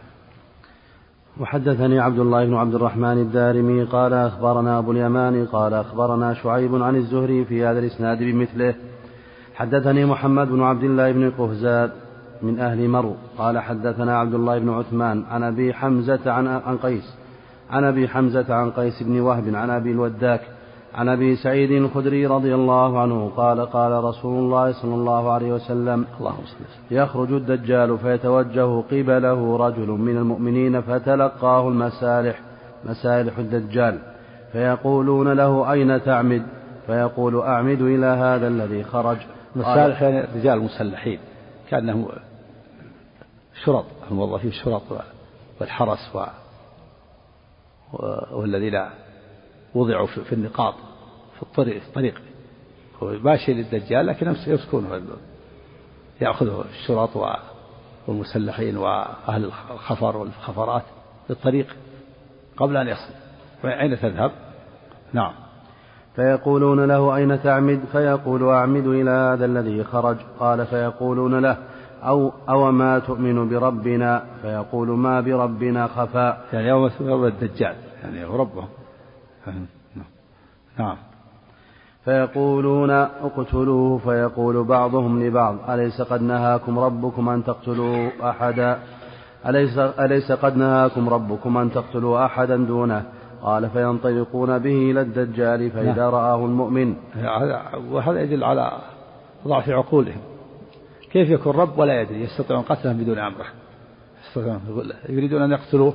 وحدثني 1.40 2.00
عبد 2.00 2.19
الله 2.19 2.45
بن 2.45 2.55
عبد 2.55 2.75
الرحمن 2.75 3.19
الدارمي 3.19 3.83
قال 3.83 4.12
أخبرنا 4.12 4.78
أبو 4.78 4.93
اليمان 4.93 5.47
قال 5.47 5.75
أخبرنا 5.75 6.35
شعيب 6.35 6.83
عن 6.83 6.97
الزهري 6.97 7.45
في 7.45 7.64
هذا 7.64 7.78
الإسناد 7.78 8.19
بمثله. 8.19 8.75
حدثني 9.55 10.05
محمد 10.05 10.49
بن 10.49 10.62
عبد 10.62 10.83
الله 10.85 11.12
بن 11.12 11.31
قهزاد 11.31 11.90
من 12.43 12.61
أهل 12.61 12.88
مرو 12.88 13.14
قال 13.38 13.59
حدثنا 13.59 14.19
عبد 14.19 14.35
الله 14.35 14.59
بن 14.59 14.69
عثمان 14.69 15.25
عن 15.31 15.43
أبي 15.43 15.75
حمزة 15.75 16.33
عن, 16.33 16.78
قيس. 16.83 17.14
عن 17.71 17.85
أبي 17.85 18.09
حمزة 18.09 18.55
عن 18.55 18.71
قيس 18.71 19.02
بن 19.02 19.21
وهب 19.21 19.55
عن 19.55 19.71
أبي 19.71 19.93
الوداك 19.93 20.40
عن 20.97 21.09
أبي 21.09 21.37
سعيد 21.37 21.71
الخدري 21.71 22.26
رضي 22.26 22.55
الله 22.55 23.00
عنه 23.00 23.33
قال 23.37 23.67
قال 23.67 24.05
رسول 24.05 24.38
الله 24.38 24.73
صلى 24.73 24.95
الله 24.95 25.33
عليه 25.33 25.53
وسلم 25.53 26.07
اللهم 26.21 26.45
يخرج 26.91 27.33
الدجال 27.33 27.99
فيتوجه 27.99 28.81
قبله 28.81 29.57
رجل 29.57 29.88
من 29.88 30.17
المؤمنين 30.17 30.81
فتلقاه 30.81 31.69
المسالح 31.69 32.41
مسالح 32.85 33.38
الدجال 33.38 33.99
فيقولون 34.53 35.33
له 35.33 35.73
أين 35.73 36.03
تعمد؟ 36.03 36.43
فيقول 36.87 37.41
أعمد 37.41 37.83
إلى 37.83 38.07
هذا 38.07 38.49
الذي 38.49 38.85
خرج. 38.85 39.19
مسالح 39.57 40.03
يعني 40.03 40.26
رجال 40.35 40.61
مسلحين 40.61 41.19
كأنهم 41.71 42.09
شرط 43.65 43.85
الموظفين 44.11 44.50
الشرط 44.50 44.83
والحرس 45.61 46.17
و... 46.17 46.25
والذين 48.33 48.83
وضعوا 49.76 50.06
في 50.06 50.33
النقاط 50.33 50.75
في 51.37 51.42
الطريق 51.42 51.78
في 51.83 51.88
الطريق 51.88 52.23
هو 53.02 53.12
ماشي 53.23 53.54
للدجال 53.54 54.06
لكن 54.06 54.35
يمسكونه. 54.47 55.00
يأخذه 56.21 56.64
الشرط 56.71 57.11
والمسلحين 58.09 58.76
وأهل 58.76 59.45
الخفر 59.45 60.16
والخفرات 60.16 60.83
للطريق 61.30 61.76
قبل 62.56 62.76
أن 62.76 62.88
يصل. 62.88 63.12
أين 63.64 64.00
تذهب؟ 64.00 64.30
نعم. 65.12 65.33
فيقولون 66.16 66.85
له 66.85 67.16
أين 67.16 67.42
تعمد؟ 67.42 67.80
فيقول 67.92 68.49
أعمد 68.49 68.87
إلى 68.87 69.11
هذا 69.11 69.45
الذي 69.45 69.85
خرج. 69.85 70.16
قال 70.38 70.66
فيقولون 70.66 71.38
له 71.38 71.59
أو 72.02 72.33
أو 72.49 72.73
ما 72.73 72.99
تؤمن 72.99 73.49
بربنا؟ 73.49 74.25
فيقول 74.42 74.88
ما 74.88 75.21
بربنا 75.21 75.87
خفاء. 75.87 76.45
يعني 76.52 76.68
يوم 77.00 77.25
الدجال 77.25 77.76
يعني 78.02 78.25
هو 78.25 78.37
ربهم. 78.37 78.68
نعم. 80.79 80.97
فيقولون 82.05 82.91
اقتلوه 82.91 83.99
فيقول 83.99 84.65
بعضهم 84.65 85.23
لبعض 85.23 85.71
أليس 85.71 86.03
قد 86.03 86.23
نهاكم 86.23 86.79
ربكم 86.79 87.29
أن 87.29 87.45
تقتلوا 87.45 88.31
أحدا؟ 88.31 88.79
أليس, 89.47 89.79
أليس 89.79 90.33
قد 90.33 90.57
نهاكم 90.57 91.09
ربكم 91.09 91.57
أن 91.59 91.73
تقتلوا 91.73 92.25
أحدا 92.25 92.57
دونه؟ 92.57 93.05
قال 93.43 93.71
فينطلقون 93.71 94.59
به 94.59 94.91
إلى 94.91 95.00
الدجال 95.00 95.71
فإذا 95.71 96.03
نعم. 96.03 96.15
رآه 96.15 96.45
المؤمن. 96.45 96.95
وهذا 97.91 98.21
يدل 98.21 98.45
على 98.45 98.73
ضعف 99.47 99.69
عقولهم. 99.71 100.21
كيف 101.12 101.31
يكون 101.31 101.57
رب 101.57 101.79
ولا 101.79 102.00
يدري؟ 102.00 102.23
يستطيعون 102.23 102.62
قتله 102.62 102.93
بدون 102.93 103.19
أمره. 103.19 103.47
يريدون 105.09 105.43
أن 105.43 105.53
يقتلوه 105.53 105.95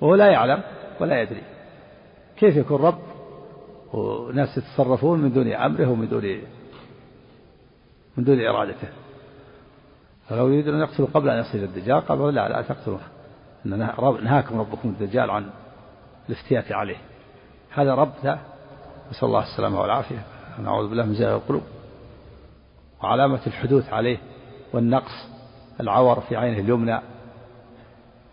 وهو 0.00 0.14
لا 0.14 0.26
يعلم 0.26 0.62
ولا 1.00 1.22
يدري. 1.22 1.42
كيف 2.42 2.56
يكون 2.56 2.82
رب؟ 2.82 2.98
وناس 3.92 4.58
يتصرفون 4.58 5.18
من 5.18 5.32
دون 5.32 5.52
أمره 5.52 5.90
ومن 5.90 6.08
دون 6.08 6.40
من 8.16 8.24
دون 8.24 8.40
إرادته. 8.40 8.88
فلو 10.28 10.48
يريدون 10.48 10.74
أن 10.74 10.80
يقتلوا 10.80 11.08
قبل 11.14 11.28
أن 11.28 11.40
يصل 11.40 11.58
الدجال 11.58 12.00
قالوا 12.00 12.30
لا 12.30 12.48
لا 12.48 12.62
تقتلوه. 12.62 13.00
إن 13.66 13.78
نهاكم 14.24 14.60
ربكم 14.60 14.88
الدجال 14.88 15.30
عن 15.30 15.50
الافتيات 16.28 16.72
عليه. 16.72 16.96
هذا 17.70 17.94
رب 17.94 18.12
ذا. 18.24 18.38
نسأل 19.10 19.28
الله 19.28 19.42
السلامة 19.42 19.80
والعافية. 19.80 20.22
نعوذ 20.62 20.88
بالله 20.88 21.04
من 21.04 21.14
زيغ 21.14 21.36
القلوب 21.36 21.62
وعلامة 23.02 23.40
الحدوث 23.46 23.92
عليه 23.92 24.18
والنقص 24.72 25.28
العور 25.80 26.20
في 26.20 26.36
عينه 26.36 26.58
اليمنى 26.58 27.00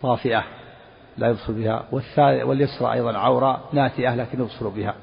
طافئة. 0.02 0.44
لا 1.18 1.28
يبصر 1.28 1.52
بها. 1.52 1.84
واليسرى 2.44 2.92
أيضا 2.92 3.18
عورة 3.18 3.64
ناتئة 3.72 4.14
لكن 4.14 4.40
يبصر 4.40 4.68
بها. 4.68 4.94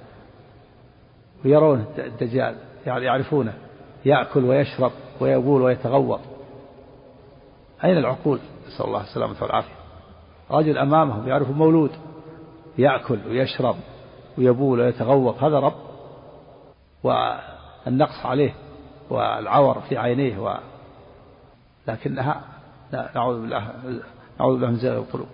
ويرون 1.45 1.85
الدجال 1.97 2.55
يعني 2.85 3.05
يعرفونه. 3.05 3.53
يأكل 4.05 4.43
ويشرب 4.43 4.91
ويبول 5.19 5.61
ويتغوط. 5.61 6.19
أين 7.83 7.97
العقول؟ 7.97 8.39
نسأل 8.67 8.85
الله 8.85 9.01
السلامة 9.01 9.35
والعافية. 9.41 9.75
رجل 10.51 10.77
أمامهم 10.77 11.27
يعرف 11.27 11.49
مولود. 11.49 11.91
يأكل 12.77 13.19
ويشرب 13.27 13.75
ويبول 14.37 14.79
ويتغوط. 14.79 15.43
هذا 15.43 15.59
رب. 15.59 15.87
والنقص 17.03 18.25
عليه 18.25 18.53
والعور 19.09 19.79
في 19.89 19.97
عينيه 19.97 20.39
و 20.39 20.57
لكنها 21.87 22.41
نعوذ 23.15 23.41
بالله 23.41 23.71
نعوذ 24.39 24.53
بالله 24.53 24.67
من 24.67 24.75
زيغ 24.75 24.97
القلوب. 24.97 25.27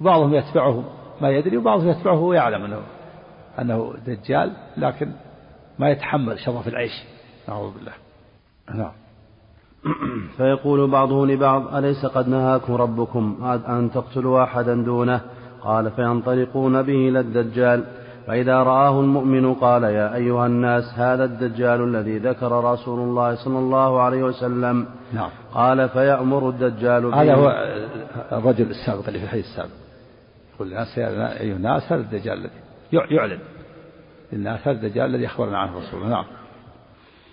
بعضهم 0.00 0.34
يتبعهم 0.34 0.84
ما 1.20 1.30
يدري 1.30 1.56
وبعضهم 1.56 1.88
يتبعه 1.88 2.20
ويعلم 2.20 2.64
أنه 2.64 2.80
أنه 3.60 3.94
دجال 4.06 4.52
لكن 4.76 5.08
ما 5.78 5.90
يتحمل 5.90 6.38
شظف 6.38 6.68
العيش. 6.68 6.92
نعوذ 7.48 7.70
بالله. 7.74 7.92
نعم. 8.74 8.92
فيقول 10.36 10.90
بعضه 10.90 11.26
لبعض 11.26 11.74
أليس 11.74 12.06
قد 12.06 12.28
نهاكم 12.28 12.74
ربكم 12.74 13.38
أن 13.68 13.90
تقتلوا 13.90 14.42
أحدا 14.42 14.74
دونه؟ 14.74 15.20
قال 15.62 15.90
فينطلقون 15.90 16.82
به 16.82 17.08
إلى 17.08 17.20
الدجال. 17.20 17.84
فإذا 18.26 18.62
رآه 18.62 19.00
المؤمن 19.00 19.54
قال 19.54 19.82
يا 19.82 20.14
أيها 20.14 20.46
الناس 20.46 20.84
هذا 20.96 21.24
الدجال 21.24 21.84
الذي 21.84 22.18
ذكر 22.18 22.64
رسول 22.72 23.00
الله 23.00 23.34
صلى 23.34 23.58
الله 23.58 24.00
عليه 24.00 24.22
وسلم. 24.22 24.86
نعم. 25.12 25.30
قال 25.54 25.88
فيأمر 25.88 26.48
الدجال 26.48 27.10
به. 27.10 27.22
هذا 27.22 27.34
هو 27.34 27.48
الرجل 28.32 28.70
السابق 28.70 29.06
اللي 29.06 29.18
في 29.18 29.24
الحديث 29.24 29.44
السابق. 29.44 29.83
يقول 30.54 30.68
الناس 30.68 30.98
يا 30.98 31.40
أيها 31.40 31.56
الناس 31.56 31.92
هذا 31.92 32.00
الدجال 32.00 32.38
الذي 32.38 32.50
يعلن. 32.92 33.38
للناس 34.32 34.68
هذا 34.68 34.86
الدجال 34.86 35.14
الذي 35.14 35.26
أخبرنا 35.26 35.58
عنه 35.58 35.78
رسول 35.78 36.08
نعم. 36.08 36.24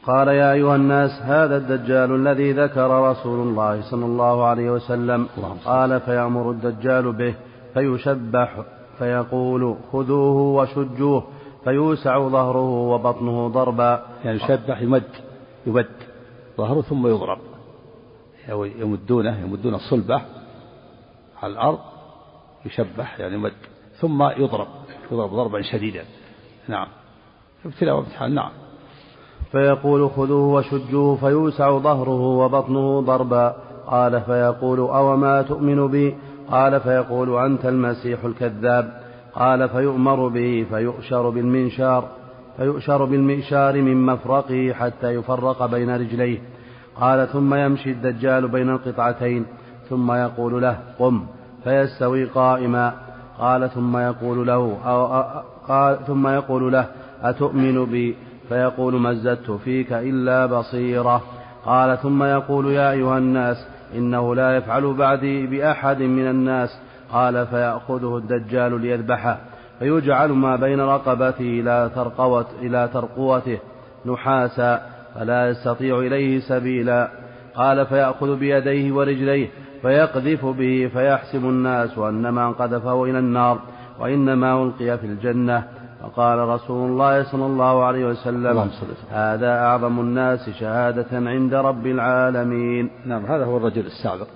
قال 0.05 0.27
يا 0.27 0.53
أيها 0.53 0.75
الناس 0.75 1.11
هذا 1.21 1.57
الدجال 1.57 2.15
الذي 2.15 2.51
ذكر 2.53 3.11
رسول 3.11 3.47
الله 3.47 3.81
صلى 3.81 4.05
الله 4.05 4.45
عليه 4.45 4.71
وسلم. 4.71 5.27
قال 5.65 5.99
فيأمر 5.99 6.51
الدجال 6.51 7.13
به 7.13 7.35
فيشبح 7.73 8.61
فيقول 8.97 9.77
خذوه 9.91 10.61
وشجوه 10.61 11.27
فيوسع 11.63 12.27
ظهره 12.27 12.69
وبطنه 12.69 13.47
ضربا. 13.47 14.05
يعني 14.25 14.37
يشبح 14.37 14.81
يمد 14.81 15.03
يمد 15.67 15.87
ظهره 16.57 16.81
ثم 16.81 17.07
يضرب. 17.07 17.39
يمدونه 18.49 19.39
يمدون 19.39 19.75
الصلبة 19.75 20.21
على 21.43 21.53
الأرض 21.53 21.79
يشبح 22.65 23.20
يعني 23.20 23.36
يمد 23.36 23.53
ثم 24.01 24.24
يضرب 24.24 24.68
يضرب 25.12 25.30
ضربا 25.30 25.62
شديدا. 25.62 26.03
نعم. 26.68 26.88
ابتلاء 27.65 27.96
وامتحان 27.96 28.36
نعم. 28.36 28.51
فيقول 29.51 30.10
خذوه 30.10 30.53
وشجوه 30.53 31.15
فيوسع 31.15 31.77
ظهره 31.77 32.22
وبطنه 32.22 33.01
ضربا. 33.01 33.56
قال 33.88 34.22
فيقول 34.22 34.80
أوما 34.80 35.41
تؤمن 35.41 35.88
بي؟ 35.88 36.15
قال 36.51 36.80
فيقول 36.80 37.38
أنت 37.46 37.65
المسيح 37.65 38.24
الكذاب. 38.24 39.01
قال 39.34 39.70
فيؤمر 39.70 40.27
به 40.27 40.65
فيؤشر 40.70 41.30
بالمنشار 41.30 42.10
فيؤشر 42.58 43.06
بالمئشار 43.06 43.82
من 43.82 44.06
مفرقه 44.06 44.74
حتى 44.74 45.08
يفرق 45.15 45.65
بين 45.65 45.96
رجليه. 45.96 46.39
قال 46.96 47.27
ثم 47.27 47.53
يمشي 47.53 47.91
الدجال 47.91 48.48
بين 48.48 48.70
القطعتين 48.70 49.46
ثم 49.89 50.12
يقول 50.12 50.62
له 50.62 50.80
قم. 51.00 51.25
فيستوي 51.63 52.25
قائما. 52.25 52.94
قال 53.39 53.70
ثم 53.70 53.98
يقول 53.98 54.48
له 54.48 54.77
أو 54.86 55.24
قال 55.68 56.06
ثم 56.08 56.27
يقول 56.27 56.74
له 56.74 56.86
أتؤمن 57.24 57.86
بي؟ 57.86 58.15
فيقول 58.50 58.94
ما 58.94 59.12
ازددت 59.12 59.51
فيك 59.51 59.94
إلا 59.94 60.46
بصيرة. 60.46 61.22
قال 61.65 61.98
ثم 61.98 62.24
يقول 62.24 62.72
يا 62.72 62.91
أيها 62.91 63.18
الناس 63.18 63.68
إنه 63.96 64.36
لا 64.36 64.58
يفعل 64.58 64.94
بعدي 64.94 65.48
بأحد 65.48 66.01
من 66.01 66.27
الناس. 66.27 66.70
قال 67.12 67.48
فيأخذه 67.48 68.18
الدجال 68.18 68.82
ليذبحه. 68.82 69.38
فيجعل 69.80 70.30
ما 70.32 70.56
بين 70.56 70.82
رقبته 70.82 71.60
إلى 71.60 71.91
ترقوة 71.96 72.46
إلى 72.62 72.89
ترقوته 72.94 73.60
نحاسا 74.06 74.82
فلا 75.15 75.50
يستطيع 75.50 76.00
إليه 76.00 76.39
سبيلا. 76.39 77.12
قال 77.56 77.86
فيأخذ 77.86 78.36
بيديه 78.36 78.91
ورجليه 78.91 79.48
فيقذف 79.81 80.45
به 80.45 80.89
فيحسب 80.93 81.45
الناس 81.45 81.97
أن 81.97 82.33
من 82.33 82.53
قذفه 82.53 83.03
إلى 83.03 83.19
النار 83.19 83.59
وإنما 84.00 84.63
ألقي 84.63 84.97
في 84.97 85.05
الجنة. 85.05 85.67
فقال 86.01 86.39
رسول 86.39 86.89
الله 86.89 87.31
صلى 87.31 87.45
الله 87.45 87.83
عليه 87.83 88.05
وسلم 88.05 88.71
هذا 89.09 89.60
أعظم 89.60 89.99
الناس 89.99 90.49
شهادة 90.49 91.29
عند 91.29 91.53
رب 91.53 91.88
العالمين. 91.88 92.91
نعم 93.06 93.25
هذا 93.25 93.45
هو 93.45 93.58
الرجل 93.58 93.86
السابق. 93.86 94.27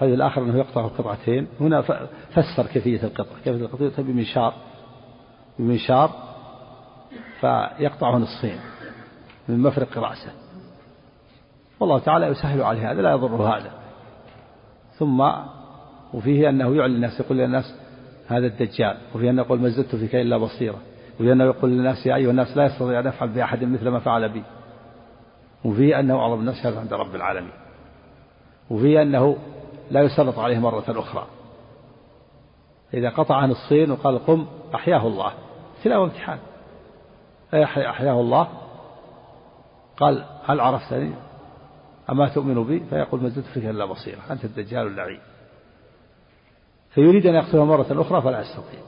هذا 0.00 0.14
الآخر 0.14 0.42
أنه 0.42 0.58
يقطع 0.58 0.84
القطعتين. 0.84 1.46
هنا 1.60 1.82
فسر 2.30 2.66
كيفية 2.72 3.02
القطع. 3.02 3.36
كيفية 3.44 3.64
القطع؟ 3.64 4.02
بمنشار 4.02 4.54
بمنشار 5.58 6.10
فيقطعه 7.40 8.18
نصفين 8.18 8.58
من 9.48 9.62
مفرق 9.62 9.98
رأسه. 9.98 10.32
والله 11.80 11.98
تعالى 11.98 12.26
يسهل 12.26 12.62
عليه 12.62 12.92
هذا 12.92 13.02
لا 13.02 13.10
يضره 13.10 13.56
هذا. 13.56 13.70
ثم 14.98 15.30
وفيه 16.14 16.48
أنه 16.48 16.76
يعلن 16.76 16.94
الناس 16.94 17.20
يقول 17.20 17.38
للناس 17.38 17.74
هذا 18.26 18.46
الدجال 18.46 18.96
وفيه 19.14 19.30
أنه 19.30 19.42
يقول 19.42 19.60
ما 19.60 19.68
زدت 19.68 19.96
فيك 19.96 20.14
إلا 20.14 20.36
بصيرة 20.36 20.78
ولأنه 21.20 21.44
يقول 21.44 21.70
للناس 21.70 22.06
يا 22.06 22.14
أيها 22.14 22.30
الناس 22.30 22.56
لا 22.56 22.64
يستطيع 22.64 23.00
أن 23.00 23.06
يفعل 23.06 23.28
بأحد 23.28 23.64
مثل 23.64 23.88
ما 23.88 23.98
فعل 23.98 24.28
بي. 24.28 24.42
وفيه 25.64 26.00
أنه 26.00 26.18
أعظم 26.18 26.40
الناس 26.40 26.66
هذا 26.66 26.80
عند 26.80 26.92
رب 26.92 27.14
العالمين. 27.14 27.52
وفيه 28.70 29.02
أنه 29.02 29.36
لا 29.90 30.00
يسلط 30.00 30.38
عليه 30.38 30.58
مرة 30.58 30.84
أخرى. 30.88 31.26
إذا 32.94 33.10
قطع 33.10 33.46
نصفين 33.46 33.90
وقال 33.90 34.18
قم 34.18 34.46
أحياه 34.74 35.06
الله. 35.06 35.32
ابتلاء 35.78 36.00
وامتحان. 36.00 36.38
أحياه 37.54 38.20
الله. 38.20 38.48
قال 39.96 40.24
هل 40.44 40.60
عرفتني؟ 40.60 41.12
أما 42.10 42.28
تؤمن 42.28 42.64
بي 42.64 42.80
فيقول 42.80 43.22
ما 43.22 43.28
زلت 43.28 43.46
فيك 43.46 43.64
إلا 43.64 43.84
بصيرة 43.84 44.20
أنت 44.30 44.44
الدجال 44.44 44.86
اللعين. 44.86 45.20
فيريد 46.90 47.26
أن 47.26 47.34
يقتله 47.34 47.64
مرة 47.64 47.86
أخرى 47.90 48.22
فلا 48.22 48.40
يستطيع 48.40 48.80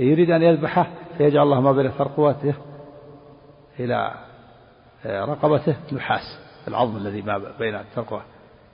يريد 0.00 0.30
أن 0.30 0.42
يذبحه 0.42 0.90
فيجعل 1.18 1.42
الله 1.42 1.60
ما 1.60 1.72
بين 1.72 1.90
فرقوته 1.90 2.54
إلى 3.80 4.14
رقبته 5.06 5.76
نحاس 5.92 6.38
العظم 6.68 6.96
الذي 6.96 7.22
ما 7.22 7.38
بين 7.58 7.74
الترقوة 7.74 8.22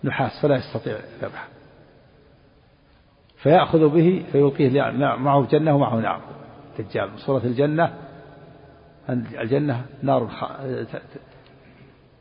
نحاس 0.05 0.43
فلا 0.43 0.57
يستطيع 0.57 0.97
الذبح 0.97 1.49
فيأخذ 3.37 3.89
به 3.89 4.25
فيلقيه 4.33 4.91
معه 5.17 5.47
جنة 5.47 5.75
ومعه 5.75 5.97
نار. 5.97 6.21
دجال 6.79 7.11
صورة 7.19 7.43
الجنة 7.45 7.95
الجنة 9.11 9.87
نار 10.03 10.31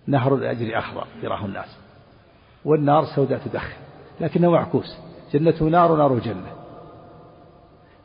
نهر 0.07 0.35
الأجر 0.35 0.77
أخضر 0.77 1.07
يراه 1.23 1.45
الناس. 1.45 1.77
والنار 2.65 3.05
سوداء 3.15 3.39
تدخن 3.39 3.77
لكنه 4.21 4.51
معكوس. 4.51 4.97
جنته 5.33 5.65
نار 5.65 5.91
ونار 5.91 6.19
جنة. 6.19 6.51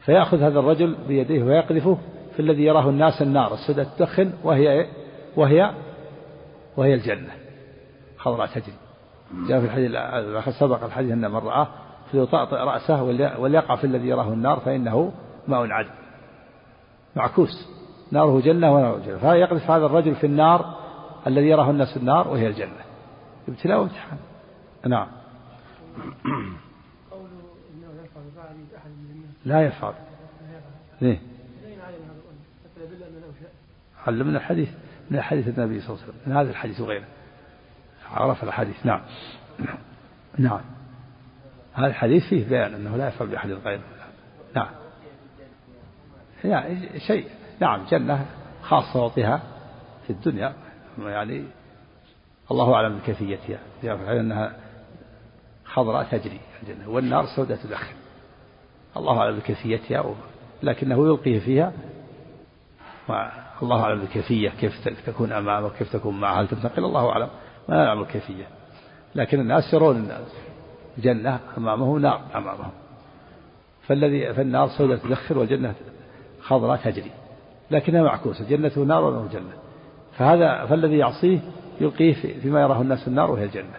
فيأخذ 0.00 0.42
هذا 0.42 0.58
الرجل 0.58 0.96
بيديه 1.08 1.42
ويقذفه 1.42 1.98
في 2.36 2.40
الذي 2.40 2.62
يراه 2.62 2.88
الناس 2.88 3.22
النار 3.22 3.54
السوداء 3.54 3.84
تدخن 3.84 4.32
وهي 4.44 4.86
وهي 5.36 5.74
وهي 6.76 6.94
الجنة. 6.94 7.30
خضراء 8.18 8.46
تجري. 8.46 8.72
جاء 9.48 9.60
في 9.60 9.66
الحديث 9.66 10.58
سبق 10.58 10.84
الحديث 10.84 11.12
أن 11.12 11.30
من 11.30 11.36
رآه 11.36 11.68
فليطأطئ 12.12 12.56
رأسه 12.56 13.02
وليقع 13.38 13.76
في 13.76 13.84
الذي 13.84 14.08
يراه 14.08 14.32
النار 14.32 14.60
فإنه 14.60 15.12
ماء 15.48 15.70
عذب 15.70 15.90
معكوس. 17.16 17.68
ناره 18.12 18.40
جنة 18.40 18.74
وناره 18.74 18.98
جنة. 19.06 19.18
فيقذف 19.18 19.70
هذا 19.70 19.86
الرجل 19.86 20.14
في 20.14 20.26
النار 20.26 20.79
الذي 21.26 21.46
يراه 21.46 21.70
الناس 21.70 21.96
النار 21.96 22.28
وهي 22.28 22.46
الجنة. 22.46 22.84
ابتلاء 23.48 23.78
وامتحان. 23.78 24.18
نعم. 24.86 25.08
لا 29.44 29.62
يفعل. 29.62 29.94
ليه؟ 31.00 31.18
علمنا 34.06 34.38
الحديث. 34.38 34.68
من 35.10 35.20
حديث 35.20 35.48
النبي 35.48 35.80
صلى 35.80 35.88
الله 35.88 36.02
عليه 36.02 36.12
وسلم. 36.12 36.20
من 36.26 36.36
هذا 36.36 36.50
الحديث 36.50 36.80
وغيره. 36.80 37.04
عرف 38.10 38.44
الحديث. 38.44 38.86
نعم. 38.86 39.00
نعم. 40.38 40.60
هذا 41.74 41.86
الحديث 41.86 42.28
فيه 42.28 42.48
بيان 42.48 42.74
أنه 42.74 42.96
لا 42.96 43.08
يفعل 43.08 43.28
بأحد 43.28 43.50
غيره. 43.50 43.82
نعم. 44.54 44.70
يعني 46.44 47.00
شيء. 47.00 47.28
نعم. 47.60 47.84
جنة 47.84 48.26
خاصة 48.62 49.04
وطها 49.04 49.42
في 50.06 50.10
الدنيا. 50.10 50.69
يعني 50.98 51.44
الله 52.50 52.74
أعلم 52.74 52.98
بكيفيتها. 52.98 53.58
أنها 54.20 54.56
خضراء 55.64 56.04
تجري 56.04 56.40
الجنة 56.62 56.88
والنار 56.88 57.26
سوداء 57.36 57.58
تدخن 57.58 57.94
الله 58.96 59.18
أعلم 59.18 59.38
بكيفيتها 59.38 60.14
لكنه 60.62 61.06
يلقيه 61.06 61.38
فيها. 61.38 61.72
الله 63.62 63.82
أعلم 63.82 64.00
بالكيفية 64.00 64.48
كيف 64.48 65.06
تكون 65.06 65.32
أمامه 65.32 65.68
كيف 65.68 65.92
تكون 65.92 66.20
معه 66.20 66.40
هل 66.40 66.48
تنتقل؟ 66.48 66.84
الله 66.84 67.10
أعلم. 67.10 67.28
ما 67.68 67.84
نعلم 67.84 68.00
الكيفية. 68.00 68.44
لكن 69.14 69.40
الناس 69.40 69.74
يرون 69.74 69.96
الناس 69.96 70.28
جنة 70.98 71.40
أمامه 71.58 71.98
نار 71.98 72.20
أمامهم 72.34 72.70
فالذي 73.86 74.34
فالنار 74.34 74.68
سوداء 74.68 74.96
تدخر 74.96 75.38
والجنة 75.38 75.74
خضراء 76.42 76.76
تجري. 76.76 77.10
لكنها 77.70 78.02
معكوسة. 78.02 78.48
جنته 78.48 78.80
نار 78.80 79.04
ونار 79.04 79.26
جنة. 79.26 79.52
فهذا 80.20 80.66
فالذي 80.66 80.98
يعصيه 80.98 81.40
يلقيه 81.80 82.40
فيما 82.40 82.60
يراه 82.60 82.80
الناس 82.82 83.08
النار 83.08 83.30
وهي 83.30 83.44
الجنة. 83.44 83.74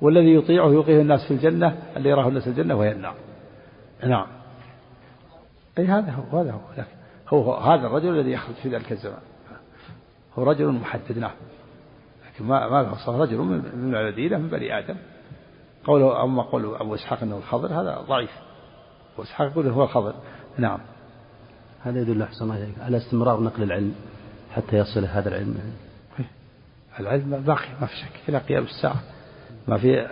والذي 0.00 0.34
يطيعه 0.34 0.72
يلقيه 0.72 1.00
الناس 1.00 1.28
في 1.28 1.34
الجنة 1.34 1.78
اللي 1.96 2.08
يراه 2.08 2.28
الناس 2.28 2.48
الجنة 2.48 2.74
وهي 2.74 2.92
النار. 2.92 3.14
نعم. 4.06 4.26
أي 5.78 5.86
هذا 5.86 6.12
هو 6.12 6.38
هذا 6.38 6.52
هو. 6.52 6.58
لكن 6.78 6.90
هو 7.28 7.54
هذا 7.54 7.86
الرجل 7.86 8.08
الذي 8.08 8.32
يخرج 8.32 8.54
في 8.54 8.68
ذلك 8.68 8.92
الزمان. 8.92 9.20
هو 10.38 10.42
رجل 10.42 10.66
محدد 10.66 11.18
نعم. 11.18 11.34
لكن 12.26 12.44
ما 12.44 12.68
ما 12.68 12.82
له 12.82 13.18
رجل 13.22 13.38
من 13.38 13.94
المدينة 13.94 14.38
من 14.38 14.48
بني 14.48 14.78
آدم. 14.78 14.96
قوله 15.84 16.24
أما 16.24 16.42
قول 16.42 16.74
أبو 16.74 16.94
إسحاق 16.94 17.22
أنه 17.22 17.36
الخضر 17.36 17.68
هذا 17.68 18.04
ضعيف. 18.08 18.30
أبو 19.14 19.22
إسحاق 19.22 19.50
يقول 19.50 19.68
هو 19.68 19.82
الخضر. 19.82 20.14
نعم. 20.58 20.80
هذا 21.82 22.00
يدل 22.00 22.22
أحسن 22.22 22.50
عليك 22.50 22.74
على 22.80 22.96
استمرار 22.96 23.40
نقل 23.40 23.62
العلم. 23.62 23.94
حتى 24.56 24.76
يصل 24.76 25.04
هذا 25.04 25.28
العلم. 25.28 25.58
العلم 27.00 27.30
باقي 27.46 27.68
ما 27.80 27.86
في 27.86 27.96
شك. 27.96 28.28
إلى 28.28 28.38
قيام 28.38 28.64
الساعة. 28.64 29.00
ما 29.68 29.78
في 29.78 30.06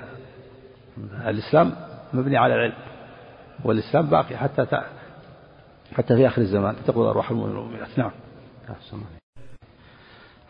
الإسلام 1.27 1.73
مبني 2.13 2.37
على 2.37 2.55
العلم 2.55 2.75
والإسلام 3.65 4.07
باقي 4.07 4.37
حتى 4.37 4.67
حتى 5.93 6.17
في 6.17 6.27
آخر 6.27 6.43
الزمان. 6.43 6.77
تقول 6.87 7.07
أرواح 7.07 7.31
المؤمنات. 7.31 7.99
نعم. 7.99 8.11
أحسن 8.71 8.99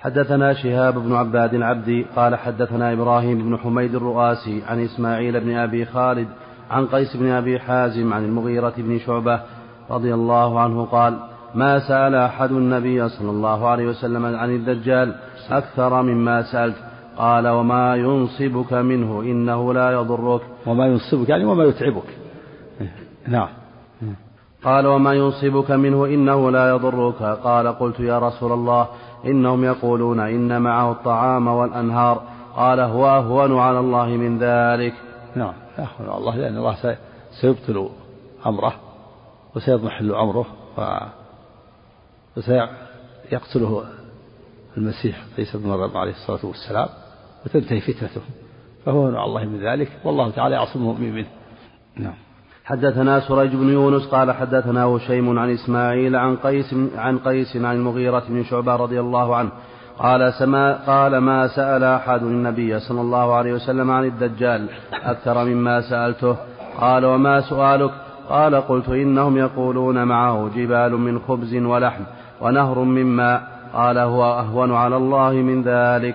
حدثنا 0.00 0.54
شهاب 0.54 0.94
بن 0.94 1.14
عباد 1.14 1.54
العبدي 1.54 2.06
قال 2.16 2.36
حدثنا 2.36 2.92
إبراهيم 2.92 3.38
بن 3.38 3.58
حميد 3.58 3.94
الرؤاسي 3.94 4.62
عن 4.68 4.84
إسماعيل 4.84 5.40
بن 5.40 5.56
أبي 5.56 5.84
خالد 5.84 6.28
عن 6.70 6.86
قيس 6.86 7.16
بن 7.16 7.30
أبي 7.30 7.58
حازم 7.58 8.12
عن 8.12 8.24
المغيرة 8.24 8.74
بن 8.76 8.98
شعبة 8.98 9.40
رضي 9.90 10.14
الله 10.14 10.60
عنه 10.60 10.84
قال 10.84 11.27
ما 11.54 11.78
سأل 11.88 12.14
أحد 12.14 12.52
النبي 12.52 13.08
صلى 13.08 13.30
الله 13.30 13.68
عليه 13.68 13.86
وسلم 13.86 14.26
عن 14.26 14.50
الدجال 14.50 15.14
أكثر 15.50 16.02
مما 16.02 16.42
سألت. 16.42 16.76
قال 17.16 17.48
وما 17.48 17.96
ينصبك 17.96 18.72
منه 18.72 19.20
إنه 19.22 19.74
لا 19.74 19.90
يضرك. 19.90 20.40
وما 20.66 20.86
ينصبك 20.86 21.28
يعني 21.28 21.44
وما 21.44 21.64
يتعبك. 21.64 22.18
نعم. 23.28 23.48
قال 24.64 24.86
وما 24.86 25.14
ينصبك 25.14 25.70
منه 25.70 26.06
إنه 26.06 26.50
لا 26.50 26.68
يضرك. 26.68 27.22
قال 27.22 27.66
قلت 27.66 28.00
يا 28.00 28.18
رسول 28.18 28.52
الله 28.52 28.88
إنهم 29.26 29.64
يقولون 29.64 30.20
إن 30.20 30.62
معه 30.62 30.92
الطعام 30.92 31.48
والأنهار. 31.48 32.22
قال 32.56 32.80
هو 32.80 33.06
أهون 33.06 33.58
على 33.58 33.80
الله 33.80 34.06
من 34.06 34.38
ذلك. 34.38 34.94
نعم 35.36 35.54
أهون 35.78 36.08
على 36.08 36.18
الله 36.18 36.36
لأن 36.36 36.56
الله 36.56 36.76
سيبطل 37.40 37.88
أمره 38.46 38.72
وسيضمحل 39.56 40.14
أمره 40.14 40.46
وسيقتله 42.38 43.84
المسيح 44.76 45.24
عيسى 45.38 45.58
بن 45.58 45.68
مريم 45.68 45.96
عليه 45.96 46.12
الصلاة 46.12 46.46
والسلام 46.46 46.88
وتنتهي 47.46 47.80
فتنته. 47.80 48.20
فهو 48.86 49.06
على 49.06 49.24
الله 49.24 49.44
من 49.44 49.60
ذلك 49.60 49.92
والله 50.04 50.30
تعالى 50.30 50.54
يعصم 50.54 50.80
المؤمن 50.80 51.14
منه 51.14 51.26
نعم. 51.96 52.14
حدثنا 52.64 53.20
سريج 53.20 53.54
بن 53.54 53.68
يونس 53.68 54.06
قال 54.06 54.32
حدثنا 54.32 54.84
هشيم 54.84 55.38
عن 55.38 55.50
إسماعيل 55.50 56.16
عن 56.16 56.36
قيس 56.36 56.74
عن 56.96 57.18
قيس 57.18 57.56
عن 57.56 57.76
المغيرة 57.76 58.22
بن 58.28 58.44
شعبة 58.44 58.76
رضي 58.76 59.00
الله 59.00 59.36
عنه. 59.36 59.50
قال 59.98 60.32
سما 60.32 60.86
قال 60.86 61.18
ما 61.18 61.46
سأل 61.46 61.84
أحد 61.84 62.22
النبي 62.22 62.80
صلى 62.80 63.00
الله 63.00 63.34
عليه 63.34 63.52
وسلم 63.52 63.90
عن 63.90 64.04
الدجال؟ 64.04 64.68
أكثر 64.92 65.44
مما 65.44 65.80
سألته. 65.80 66.36
قال 66.80 67.04
وما 67.04 67.40
سؤالك؟ 67.40 67.90
قال 68.28 68.54
قلت 68.54 68.88
إنهم 68.88 69.36
يقولون 69.36 70.04
معه 70.04 70.50
جبال 70.56 70.92
من 70.92 71.18
خبز 71.18 71.54
ولحم. 71.54 72.02
ونهر 72.40 72.78
من 72.78 73.06
ماء 73.06 73.42
قال 73.72 73.98
هو 73.98 74.24
أهون 74.24 74.74
على 74.74 74.96
الله 74.96 75.32
من 75.32 75.62
ذلك. 75.62 76.14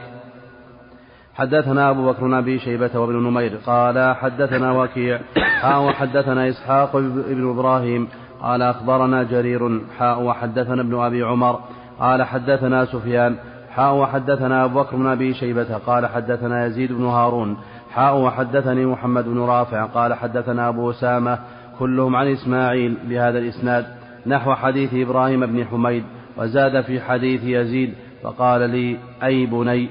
حدثنا 1.36 1.90
أبو 1.90 2.12
بكر 2.12 2.22
بن 2.24 2.34
أبي 2.34 2.60
شيبة 2.60 3.00
وابن 3.00 3.16
نمير 3.16 3.52
قال 3.66 4.16
حدثنا 4.16 4.72
وكيع 4.72 5.20
حاء 5.62 5.84
وحدثنا 5.84 6.50
إسحاق 6.50 6.98
بن 6.98 7.50
إبراهيم 7.50 8.08
قال 8.42 8.62
أخبرنا 8.62 9.24
جرير 9.24 9.82
حاء 10.00 10.22
وحدثنا 10.22 10.82
ابن 10.82 11.00
أبي 11.00 11.24
عمر 11.24 11.60
قال 12.00 12.24
حدثنا 12.24 12.86
سفيان 12.86 13.36
حاء 13.70 13.96
وحدثنا 13.96 14.66
أبو 14.66 14.80
بكر 14.80 14.96
بن 14.96 15.08
أبي 15.08 15.34
شيبة 15.34 15.78
قال 15.78 16.06
حدثنا 16.06 16.66
يزيد 16.66 16.94
بن 16.94 17.06
هارون 17.06 17.58
حاء 17.92 18.18
وحدثني 18.18 18.86
محمد 18.86 19.26
بن 19.26 19.40
رافع 19.40 19.86
قال 19.86 20.14
حدثنا 20.14 20.70
أبو 20.70 20.92
أسامة 20.92 21.40
كلهم 21.80 22.16
عن 22.16 22.28
إسماعيل 22.28 22.98
بهذا 23.10 23.40
الإسناد 23.40 23.86
نحو 24.28 24.54
حديث 24.54 24.94
إبراهيم 24.94 25.46
بن 25.46 25.66
حميد. 25.66 26.04
وزاد 26.38 26.82
في 26.82 27.02
حديث 27.02 27.44
يزيد 27.44 27.94
فقال 28.24 28.70
لي 28.70 28.98
أي 29.24 29.46
بني؟ 29.46 29.90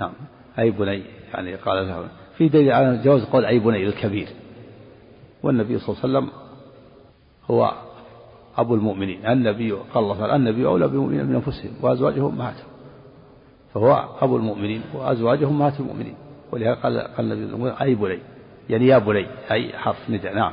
نعم 0.00 0.12
أي 0.58 0.70
بني. 0.70 1.02
يعني 1.34 1.54
قال 1.54 1.88
له 1.88 2.08
في 2.38 2.48
دليل 2.48 2.72
على 2.72 3.00
جواز 3.04 3.24
قول 3.24 3.44
أي 3.44 3.58
بني 3.58 3.84
للكبير 3.84 4.28
والنبي 5.42 5.78
صلى 5.78 5.88
الله 5.88 6.00
عليه 6.04 6.18
وسلم 6.18 6.40
هو 7.50 7.72
أبو 8.56 8.74
المؤمنين. 8.74 9.26
النبي 9.26 9.72
قال 9.72 10.04
الله 10.04 10.18
تعالى 10.18 10.36
النبي 10.36 10.66
أولى 10.66 10.88
بالمؤمنين 10.88 11.26
من 11.26 11.34
أنفسهم 11.34 11.70
وأزواجهم 11.82 12.32
أمهاتهم 12.32 12.68
فهو 13.74 14.08
أبو 14.20 14.36
المؤمنين 14.36 14.82
وأزواجهم 14.94 15.56
أمهات 15.56 15.80
المؤمنين. 15.80 16.14
ولهذا 16.52 16.74
قال 16.74 16.98
قال 16.98 17.32
النبي 17.32 17.72
أي 17.80 17.94
بني. 17.94 18.18
يعني 18.70 18.86
يا 18.86 18.98
بني 18.98 19.26
أي 19.50 19.72
حرف 19.72 20.10
نداء. 20.10 20.34
نعم. 20.34 20.52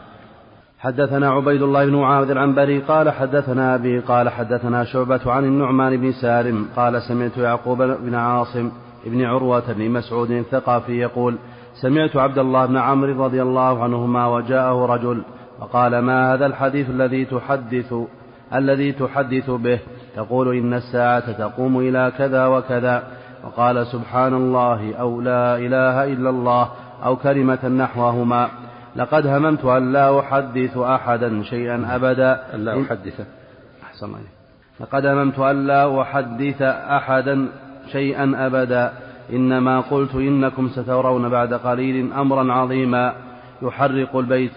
حدثنا 0.81 1.29
عبيد 1.29 1.61
الله 1.61 1.85
بن 1.85 1.95
معاذ 1.95 2.29
العنبري 2.29 2.79
قال 2.79 3.09
حدثنا 3.09 3.75
أبي 3.75 3.99
قال 3.99 4.29
حدثنا 4.29 4.83
شعبة 4.83 5.31
عن 5.31 5.43
النعمان 5.43 5.97
بن 5.97 6.11
سالم 6.11 6.67
قال 6.75 7.01
سمعت 7.01 7.37
يعقوب 7.37 7.81
بن 7.81 8.15
عاصم 8.15 8.71
بن 9.05 9.25
عروة 9.25 9.73
بن 9.73 9.91
مسعود 9.91 10.31
الثقافي 10.31 10.99
يقول 10.99 11.37
سمعت 11.81 12.15
عبد 12.15 12.37
الله 12.37 12.65
بن 12.65 12.77
عمرو 12.77 13.25
رضي 13.25 13.41
الله 13.41 13.83
عنهما 13.83 14.27
وجاءه 14.27 14.85
رجل 14.85 15.23
وقال 15.59 15.99
ما 15.99 16.33
هذا 16.33 16.45
الحديث 16.45 16.89
الذي 16.89 17.25
تحدث 17.25 17.93
الذي 18.53 18.91
تحدث 18.91 19.49
به؟ 19.49 19.79
تقول 20.15 20.57
إن 20.57 20.73
الساعة 20.73 21.31
تقوم 21.31 21.79
إلى 21.79 22.11
كذا 22.17 22.47
وكذا. 22.47 23.03
وقال 23.45 23.87
سبحان 23.87 24.33
الله 24.33 24.95
أو 24.95 25.21
لا 25.21 25.57
إله 25.57 26.03
إلا 26.03 26.29
الله 26.29 26.69
أو 27.03 27.15
كلمة 27.15 27.67
نحوهما. 27.67 28.49
لقد 28.95 29.27
هممت 29.27 29.65
أن 29.65 29.93
لا 29.93 30.19
أحدث 30.19 30.77
أحدا 30.77 31.43
شيئا 31.43 31.95
أبدا. 31.95 32.55
أن 32.55 32.65
لا 32.65 32.81
أحدث. 32.81 33.21
أحسن 33.83 34.05
الله 34.05 34.19
لقد 34.79 35.05
هممت 35.05 35.39
أن 35.39 35.67
لا 35.67 36.01
أحدث 36.01 36.61
أحدا 36.61 37.47
شيئا 37.91 38.33
أبدا. 38.47 38.93
إنما 39.33 39.79
قلت 39.79 40.15
إنكم 40.15 40.69
سترون 40.69 41.29
بعد 41.29 41.53
قليل 41.53 42.13
أمرا 42.13 42.53
عظيما. 42.53 43.13
يحرق 43.61 44.15
البيت 44.15 44.51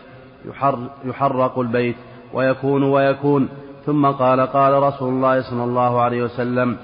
يحر 0.44 0.78
يحرق 1.04 1.58
البيت 1.58 1.96
ويكون 2.32 2.82
ويكون. 2.82 3.48
ثم 3.86 4.06
قال 4.06 4.40
قال 4.40 4.82
رسول 4.82 5.12
الله 5.14 5.50
صلى 5.50 5.64
الله 5.64 6.00
عليه 6.00 6.22
وسلم 6.22 6.76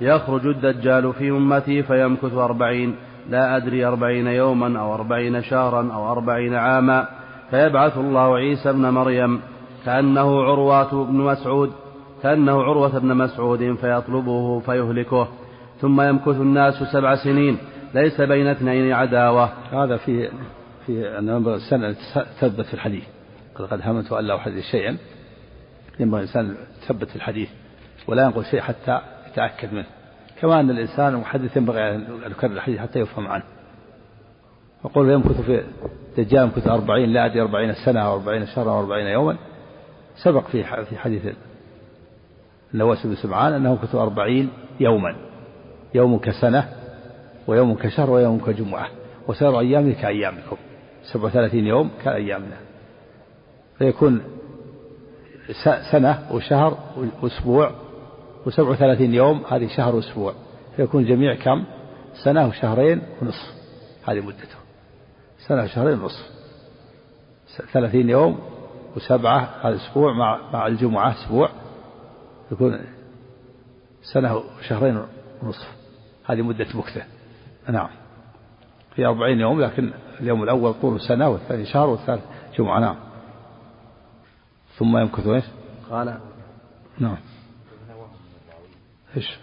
يخرج 0.00 0.46
الدجال 0.46 1.12
في 1.12 1.30
أمتي 1.30 1.82
فيمكث 1.82 2.34
أربعين. 2.34 2.96
لا 3.28 3.56
أدري 3.56 3.84
أربعين 3.84 4.26
يوما 4.26 4.80
أو 4.80 4.94
أربعين 4.94 5.42
شهرا 5.42 5.92
أو 5.92 6.12
أربعين 6.12 6.54
عاما. 6.54 7.08
فيبعث 7.50 7.98
الله 7.98 8.36
عيسى 8.36 8.70
ابن 8.70 8.88
مريم 8.88 9.40
كأنه 9.84 10.42
عروة 10.42 11.04
بن 11.04 11.14
مسعود 11.14 11.72
كأنه 12.22 12.62
عروة 12.62 12.98
بن 12.98 13.14
مسعود 13.14 13.74
فيطلبه 13.80 14.60
فيهلكه. 14.60 15.28
ثم 15.80 16.00
يمكث 16.00 16.40
الناس 16.40 16.74
سبع 16.92 17.14
سنين 17.14 17.58
ليس 17.94 18.20
بين 18.20 18.46
اثنين 18.46 18.92
عداوة. 18.92 19.50
هذا 19.72 19.96
في 19.96 20.30
في 20.86 21.18
أن 21.18 21.28
الإنسان 21.28 21.94
تثبت 22.40 22.66
في 22.66 22.74
الحديث. 22.74 23.04
قد 23.54 23.80
هممت 23.84 24.12
أن 24.12 24.24
لا 24.24 24.36
أحدث 24.36 24.62
شيئا. 24.70 24.96
ينبغي 26.00 26.20
الإنسان 26.20 26.54
يثبت 26.82 27.08
في 27.08 27.16
الحديث 27.16 27.48
ولا 28.06 28.24
ينقل 28.24 28.44
شيء 28.44 28.60
حتى 28.60 29.00
يتأكد 29.32 29.74
منه. 29.74 29.97
كما 30.40 30.60
أن 30.60 30.70
الإنسان 30.70 31.14
المحدث 31.14 31.56
ينبغي 31.56 31.94
أن 31.94 32.06
يكرر 32.30 32.52
الحديث 32.52 32.78
حتى 32.80 32.98
يفهم 32.98 33.26
عنه. 33.26 33.44
يقول 34.84 35.10
يمكث 35.10 35.40
في 35.40 35.64
دجال 36.18 36.42
يمكث 36.42 36.68
أربعين 36.68 37.12
لا 37.12 37.26
أدري 37.26 37.40
أربعين 37.40 37.74
سنة 37.84 38.00
أو 38.00 38.14
أربعين 38.14 38.46
شهرا 38.46 38.70
أو 38.70 38.80
أربعين 38.80 39.06
يوما. 39.06 39.36
سبق 40.22 40.46
في 40.46 40.64
في 40.84 40.98
حديث 40.98 41.22
النواس 42.74 43.06
بن 43.06 43.14
سمعان 43.14 43.52
أنه 43.52 43.70
يمكث 43.70 43.94
أربعين 43.94 44.50
يوما. 44.80 45.16
يوم 45.94 46.18
كسنة 46.18 46.68
ويوم 47.46 47.74
كشهر 47.74 48.10
ويوم 48.10 48.38
كجمعة 48.38 48.88
وسائر 49.28 49.60
أيامه 49.60 49.92
كأيامكم. 49.92 50.56
سبع 51.12 51.24
وثلاثين 51.24 51.66
يوم 51.66 51.90
كأيامنا. 52.04 52.56
فيكون 53.78 54.22
سنة 55.92 56.18
وشهر 56.32 56.78
وأسبوع 57.22 57.70
وسبع 58.46 58.68
وثلاثين 58.68 59.14
يوم 59.14 59.42
هذه 59.48 59.68
شهر 59.76 59.96
وأسبوع 59.96 60.34
فيكون 60.76 61.04
جميع 61.04 61.34
كم؟ 61.34 61.64
سنة 62.24 62.46
وشهرين 62.46 63.02
ونصف 63.22 63.54
هذه 64.08 64.20
مدته. 64.20 64.58
سنة 65.48 65.62
وشهرين 65.62 66.00
ونصف. 66.00 66.30
ثلاثين 67.72 68.10
يوم 68.10 68.38
وسبعة 68.96 69.48
هذا 69.62 69.76
أسبوع 69.76 70.12
مع 70.12 70.40
مع 70.52 70.66
الجمعة 70.66 71.12
أسبوع. 71.12 71.50
يكون 72.52 72.80
سنة 74.02 74.36
وشهرين 74.36 75.02
ونصف 75.42 75.68
هذه 76.26 76.42
مدة 76.42 76.66
مكثة 76.74 77.02
نعم. 77.68 77.88
في 78.94 79.06
أربعين 79.06 79.40
يوم 79.40 79.60
لكن 79.60 79.92
اليوم 80.20 80.42
الأول 80.42 80.74
طول 80.74 81.00
سنة 81.00 81.28
والثاني 81.28 81.66
شهر 81.66 81.88
والثالث 81.88 82.22
جمعة. 82.58 82.80
نعم. 82.80 82.96
ثم 84.78 84.96
يمكث 84.96 85.26
إيش؟ 85.26 85.44
قال 85.90 86.18
نعم. 86.98 87.16
إيش؟ 89.16 89.38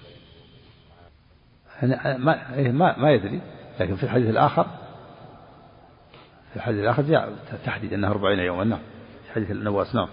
ما 2.17 2.55
إيه، 2.55 2.71
ما 2.71 2.99
ما 2.99 3.11
يدري. 3.11 3.41
لكن 3.79 3.95
في 3.95 4.03
الحديث 4.03 4.29
الآخر 4.29 4.65
في 6.49 6.55
الحديث 6.55 6.79
الآخر 6.79 7.01
جاء 7.01 7.33
تحديد 7.65 7.93
أنها 7.93 8.09
أربعين 8.09 8.39
يوما 8.39 8.63
نعم. 8.63 8.79
في 9.27 9.33
حديث 9.33 9.51
النواس 9.51 9.95
نعم. 9.95 10.07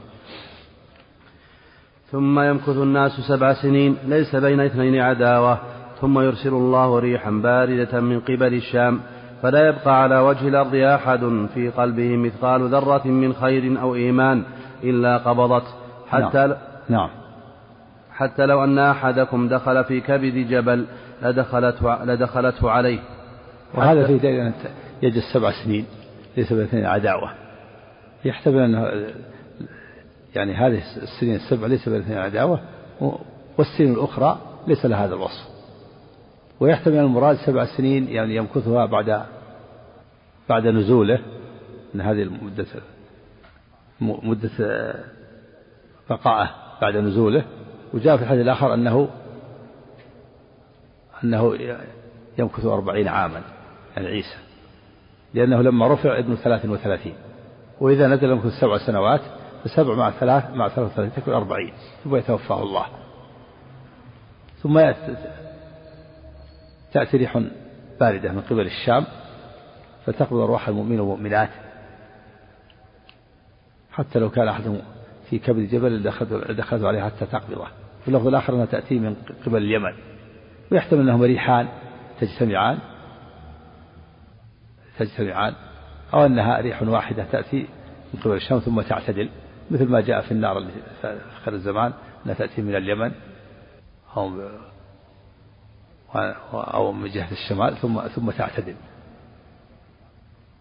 ثم 2.11 2.41
يمكث 2.41 2.69
الناس 2.69 3.13
سبع 3.13 3.53
سنين 3.53 3.97
ليس 4.07 4.37
بين 4.37 4.61
اثنين 4.61 5.01
عداوة. 5.01 5.59
ثم 6.01 6.21
يرسل 6.21 6.49
الله 6.49 6.99
ريحا 6.99 7.31
باردة 7.31 8.01
من 8.01 8.21
قبل 8.21 8.55
الشام 8.55 9.01
فلا 9.43 9.69
يبقى 9.69 10.03
على 10.03 10.19
وجه 10.19 10.49
الأرض 10.49 10.75
أحد 10.75 11.47
في 11.55 11.69
قلبه 11.69 12.17
مثقال 12.17 12.69
ذرة 12.69 13.07
من 13.07 13.35
خير 13.35 13.81
أو 13.81 13.95
إيمان 13.95 14.45
إلا 14.83 15.19
قبضت. 15.19 15.65
حتى 16.09 16.47
نعم, 16.47 16.57
نعم. 16.89 17.22
حتى 18.15 18.47
لو 18.47 18.65
أن 18.65 18.79
أحدكم 18.79 19.49
دخل 19.49 19.85
في 19.85 20.01
كبد 20.01 20.35
جبل 20.35 20.87
لدخلته, 21.23 22.05
لدخلته 22.05 22.71
عليه. 22.71 22.99
وهذا 23.75 24.07
في 24.07 24.19
دليل 24.19 24.41
أن 24.41 24.53
يجلس 25.03 25.25
سبع 25.35 25.51
سنين 25.65 25.87
ليس 26.37 26.53
بين 26.53 26.87
عداوة 26.87 27.33
يحتمل 28.25 28.59
أنه 28.59 29.07
يعني 30.35 30.55
هذه 30.55 30.83
السنين 31.03 31.35
السبع 31.35 31.67
ليس 31.67 31.89
بين 31.89 32.13
عداوة 32.13 32.61
والسنين 33.59 33.93
الأخرى 33.93 34.39
ليس 34.67 34.87
لها 34.87 35.05
هذا 35.05 35.15
الوصف. 35.15 35.49
ويحتمل 36.61 36.99
المراد 36.99 37.37
سبع 37.37 37.65
سنين 37.65 38.09
يعني 38.09 38.37
يمكثها 38.37 38.87
بعد 38.87 39.23
بعد 40.49 40.67
نزوله 40.67 41.19
أن 41.95 42.01
هذه 42.01 42.23
المدة 42.23 42.67
مدة 44.01 44.51
بقائه 46.11 46.51
بعد 46.83 46.97
نزوله. 46.97 47.45
وجاء 47.95 48.17
في 48.17 48.23
الحديث 48.23 48.43
الآخر 48.43 48.75
أنه 48.75 49.09
أنه 51.25 51.59
يمكث 52.39 52.65
أربعين 52.65 53.09
عاما 53.09 53.43
يعني 53.97 54.09
عيسى 54.09 54.37
لأنه 55.35 55.63
لما 55.63 55.89
رفع 55.89 56.19
ابن 56.19 56.35
ثلاث 56.35 56.67
وثلاثين 56.67 57.15
وإذا 57.81 58.09
نزل 58.09 58.31
يمكث 58.31 58.61
سبع 58.61 58.79
سنوات 58.87 59.21
فسبع 59.65 59.95
مع 59.95 60.11
ثلاث 60.11 60.51
مع 60.51 60.69
ثلاث 60.69 60.93
وثلاثين 60.93 61.23
تكون 61.23 61.35
أربعين 61.35 61.73
ثم 62.05 62.17
يتوفاه 62.17 62.63
الله. 62.63 62.87
ثم 64.63 64.93
تأتي 66.93 67.17
ريح 67.17 67.43
باردة 68.01 68.33
من 68.33 68.41
قبل 68.41 68.67
الشام 68.67 69.05
فتقبض 70.07 70.39
أرواح 70.39 70.69
المؤمنين 70.69 71.01
والمؤمنات. 71.01 71.51
حتى 73.93 74.19
لو 74.19 74.31
كان 74.31 74.49
أحدهم 74.49 74.83
في 75.31 75.39
كبد 75.39 75.69
جبل 75.69 76.03
دخلت 76.57 76.85
عليه 76.85 77.03
حتى 77.03 77.27
تقبضه. 77.27 77.67
في 78.03 78.09
اللفظ 78.09 78.27
الآخر 78.27 78.55
أنها 78.55 78.65
تأتي 78.65 78.99
من 78.99 79.17
قبل 79.47 79.57
اليمن. 79.57 79.93
ويحتمل 80.73 81.01
أنهما 81.01 81.27
ريحان 81.27 81.69
تجتمعان. 82.21 82.79
تجتمعان. 84.99 85.55
أو 86.15 86.27
أنها 86.27 86.61
ريح 86.61 86.83
واحدة 86.83 87.25
تأتي 87.25 87.67
من 88.15 88.21
قبل 88.21 88.35
الشام 88.35 88.59
ثم 88.59 88.81
تعتدل. 88.81 89.29
مثل 89.71 89.89
ما 89.89 90.01
جاء 90.01 90.21
في 90.21 90.33
النار 90.33 90.65
في 91.01 91.19
آخر 91.37 91.53
الزمان 91.53 91.93
أنها 92.27 92.35
تأتي 92.35 92.63
من 92.63 92.77
اليمن. 92.77 93.13
أو 94.17 94.49
أو 96.55 96.93
من 96.93 97.11
جهة 97.11 97.33
الشمال 97.33 97.77
ثم 97.77 98.01
ثم 98.01 98.31
تعتدل. 98.31 98.75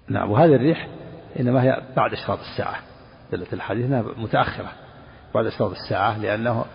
نعم. 0.08 0.32
وهذه 0.32 0.56
الريح 0.56 0.88
إنما 1.39 1.63
هي 1.63 1.82
بعد 1.95 2.13
إشراط 2.13 2.39
الساعة. 2.39 2.80
دلت 3.32 3.54
الحديث 3.54 3.86
أنها 3.86 4.01
متأخرة. 4.01 4.71
بعد 5.36 5.45
إشراط 5.45 5.71
الساعة 5.71 6.19
لأنه 6.19 6.65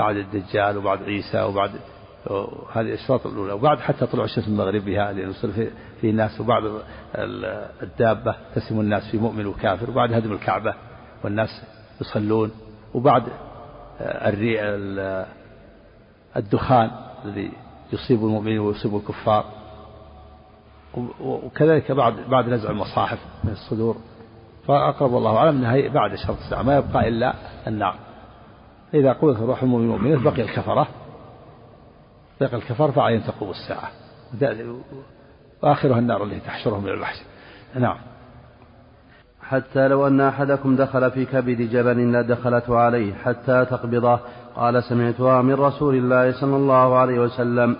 بعد 0.00 0.16
الدجال 0.16 0.76
وبعد 0.76 1.02
عيسى 1.02 1.42
وبعد 1.42 1.70
هذه 2.72 2.80
الاشراط 2.80 3.26
الأولى. 3.26 3.52
وبعد 3.52 3.78
حتى 3.78 4.06
طلوع 4.06 4.24
الشمس 4.24 4.48
من 4.48 4.56
مغربها 4.56 5.12
لأن 5.12 5.30
يصير 5.30 5.50
في, 5.50 5.70
في 6.00 6.12
ناس 6.12 6.40
وبعد 6.40 6.62
الدابة 7.82 8.34
تسم 8.54 8.80
الناس 8.80 9.10
في 9.10 9.18
مؤمن 9.18 9.46
وكافر 9.46 9.90
وبعد 9.90 10.12
هدم 10.12 10.32
الكعبة 10.32 10.74
والناس 11.24 11.62
يصلون 12.00 12.50
وبعد 12.94 13.22
الدخان 16.36 16.90
الذي 17.24 17.52
يصيب 17.92 18.24
المؤمنين 18.24 18.58
ويصيب 18.58 18.96
الكفار. 18.96 19.44
وكذلك 21.20 21.92
بعد 21.92 22.14
بعد 22.28 22.48
نزع 22.48 22.70
المصاحف 22.70 23.18
من 23.44 23.50
الصدور. 23.52 23.96
فأقرب 24.66 25.16
الله 25.16 25.36
أعلم 25.36 25.56
أنها 25.56 25.88
بعد 25.88 26.14
شرط 26.14 26.36
الساعة. 26.36 26.62
ما 26.62 26.76
يبقى 26.76 27.08
إلا 27.08 27.34
النار. 27.66 27.94
إذا 28.94 29.12
قلت 29.12 29.40
روح 29.40 29.62
المؤمن 29.62 29.90
والمؤمنات 29.90 30.22
بقي 30.22 30.42
الكفرة. 30.42 30.88
بقي 32.40 32.56
الكفر 32.56 32.92
فعليهم 32.92 33.20
تقوم 33.20 33.50
الساعة. 33.50 33.90
وآخرها 35.62 35.98
النار 35.98 36.24
التي 36.24 36.40
تحشرهم 36.40 36.84
إلى 36.84 36.94
الوحش. 36.94 37.16
نعم. 37.74 37.96
حتى 39.42 39.88
لو 39.88 40.06
أن 40.06 40.20
أحدكم 40.20 40.76
دخل 40.76 41.10
في 41.10 41.24
كبد 41.24 41.62
جبل 41.62 42.12
لدخلته 42.12 42.76
عليه 42.76 43.14
حتى 43.14 43.64
تقبضه 43.64 44.18
قال 44.56 44.82
سمعتها 44.82 45.42
من 45.42 45.54
رسول 45.54 45.94
الله 45.94 46.40
صلى 46.40 46.56
الله 46.56 46.98
عليه 46.98 47.20
وسلم. 47.20 47.76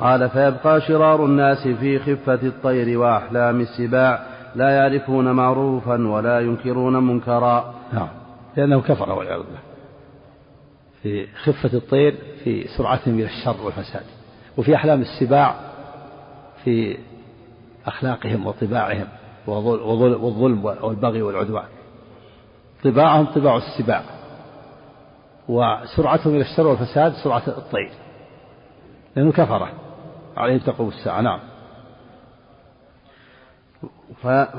قال 0.00 0.30
فيبقى 0.30 0.80
شرار 0.80 1.24
الناس 1.24 1.68
في 1.68 1.98
خفة 1.98 2.42
الطير 2.42 2.98
وأحلام 2.98 3.60
السباع 3.60 4.22
لا 4.54 4.70
يعرفون 4.70 5.32
معروفا 5.32 6.08
ولا 6.08 6.40
ينكرون 6.40 7.06
منكرا. 7.06 7.74
نعم. 7.92 8.08
لأنه 8.56 8.80
كفر 8.80 9.12
والعياذ 9.12 9.42
بالله. 9.42 9.71
في 11.02 11.26
خفة 11.26 11.70
الطير 11.74 12.14
في 12.44 12.68
سرعتهم 12.76 13.14
إلى 13.14 13.24
الشر 13.26 13.56
والفساد 13.62 14.02
وفي 14.56 14.74
أحلام 14.74 15.00
السباع 15.00 15.54
في 16.64 16.98
أخلاقهم 17.86 18.46
وطباعهم 18.46 19.06
والظلم 19.46 20.64
والبغي 20.64 21.22
والعدوان. 21.22 21.64
طباعهم 22.84 23.26
طباع 23.26 23.56
السباع. 23.56 24.02
وسرعتهم 25.48 26.34
إلى 26.34 26.40
الشر 26.42 26.66
والفساد 26.66 27.12
سرعة 27.12 27.42
الطير. 27.46 27.90
لأنه 29.16 29.32
كفرة. 29.32 29.68
عليهم 30.36 30.58
تقوم 30.58 30.88
الساعة. 30.88 31.20
نعم. 31.20 31.40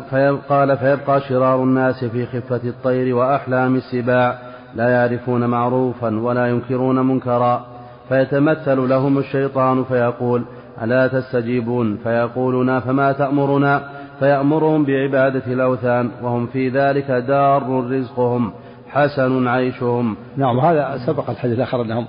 فيبقى 0.09 0.77
فيبقى 0.77 1.21
شرار 1.21 1.63
الناس 1.63 2.05
في 2.05 2.25
خفة 2.25 2.61
الطير 2.63 3.15
وأحلام 3.15 3.75
السباع. 3.75 4.52
لا 4.75 4.89
يعرفون 4.89 5.45
معروفا 5.45 6.19
ولا 6.19 6.47
ينكرون 6.47 7.07
منكرا. 7.07 7.65
فيتمثل 8.09 8.89
لهم 8.89 9.17
الشيطان 9.17 9.83
فيقول 9.83 10.43
ألا 10.81 11.07
تستجيبون؟ 11.07 11.97
فيقولون 11.97 12.79
فما 12.79 13.11
تأمرنا؟ 13.11 13.89
فيأمرهم 14.19 14.85
بعبادة 14.85 15.53
الأوثان 15.53 16.11
وهم 16.21 16.47
في 16.47 16.69
ذلك 16.69 17.11
دار 17.11 17.91
رزقهم 17.91 18.53
حسن 18.89 19.47
عيشهم. 19.47 20.15
نعم 20.37 20.59
هذا 20.59 20.97
سبق 21.05 21.29
الحديث 21.29 21.57
الآخر 21.57 21.81
أنهم 21.81 22.07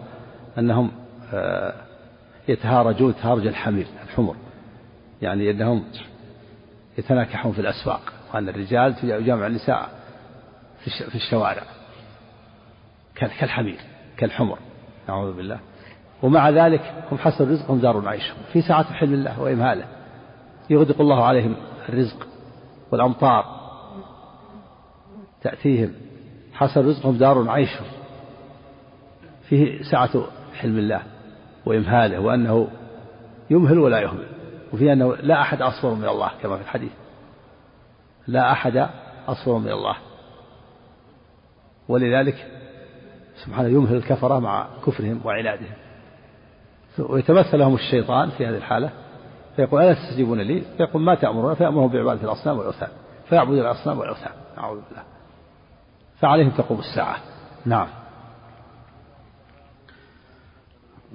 أنهم 0.59 0.90
آه، 1.35 1.72
يتهارجون 2.48 3.14
تهارج 3.22 3.46
الحمير 3.46 3.87
الحمر. 4.05 4.35
يعني 5.22 5.50
أنهم 5.50 5.85
يتناكحون 6.98 7.53
في 7.53 7.61
الأسواق 7.61 8.00
وأن 8.35 8.48
الرجال 8.48 8.94
يجامع 9.03 9.46
النساء 9.46 9.88
في 10.85 11.14
الشوارع. 11.14 11.62
كالحمير 13.16 13.79
كالحمر 14.16 14.59
نعوذ 15.09 15.33
بالله. 15.33 15.59
ومع 16.22 16.50
ذلك 16.50 17.05
هم 17.12 17.18
حسب 17.18 17.50
رزقهم 17.50 17.79
دار 17.79 18.09
عيشهم 18.09 18.37
في 18.53 18.62
ساعة 18.62 18.92
حلم 18.92 19.14
الله 19.14 19.40
وإمهاله. 19.40 19.85
يغدق 20.70 21.00
الله 21.00 21.24
عليهم 21.24 21.57
الرزق 21.88 22.27
والأمطار. 22.92 23.44
تأتيهم. 25.42 25.92
حسب 26.53 26.88
رزقهم 26.88 27.16
دار 27.16 27.50
عيشهم 27.50 27.87
فيه 29.48 29.83
سعة 29.83 30.24
حلم 30.55 30.79
الله 30.79 31.03
وإمهاله 31.66 32.20
وأنه 32.20 32.68
يمهل 33.50 33.79
ولا 33.79 34.00
يهمل. 34.00 34.29
وفي 34.72 34.92
أنه 34.92 35.16
لا 35.16 35.40
أحد 35.40 35.62
أصبر 35.62 35.94
من 35.94 36.09
الله 36.09 36.31
كما 36.42 36.57
في 36.57 36.62
الحديث. 36.62 36.92
لا 38.27 38.53
أحد 38.53 38.88
أصبر 39.29 39.59
من 39.59 39.68
الله. 39.68 39.96
ولذلك 41.88 42.63
سبحانه 43.47 43.69
يمهل 43.69 43.97
الكفرة 43.97 44.39
مع 44.39 44.67
كفرهم 44.87 45.21
وعنادهم 45.25 45.69
ويتمثل 46.99 47.59
لهم 47.59 47.75
الشيطان 47.75 48.31
في 48.31 48.47
هذه 48.47 48.57
الحالة 48.57 48.91
فيقول 49.57 49.83
ألا 49.83 49.95
تستجيبون 49.95 50.41
لي؟ 50.41 50.63
فيقول 50.77 51.03
ما 51.03 51.15
تأمرون؟ 51.15 51.55
فيأمرهم 51.55 51.89
بعبادة 51.89 52.23
الأصنام 52.25 52.59
والأوثان 52.59 52.89
فيعبد 53.29 53.59
الأصنام 53.59 53.99
والأوثان 53.99 54.33
أعوذ 54.59 54.81
بالله. 54.89 55.03
فعليهم 56.21 56.51
تقوم 56.51 56.79
الساعة. 56.79 57.17
نعم. 57.67 57.87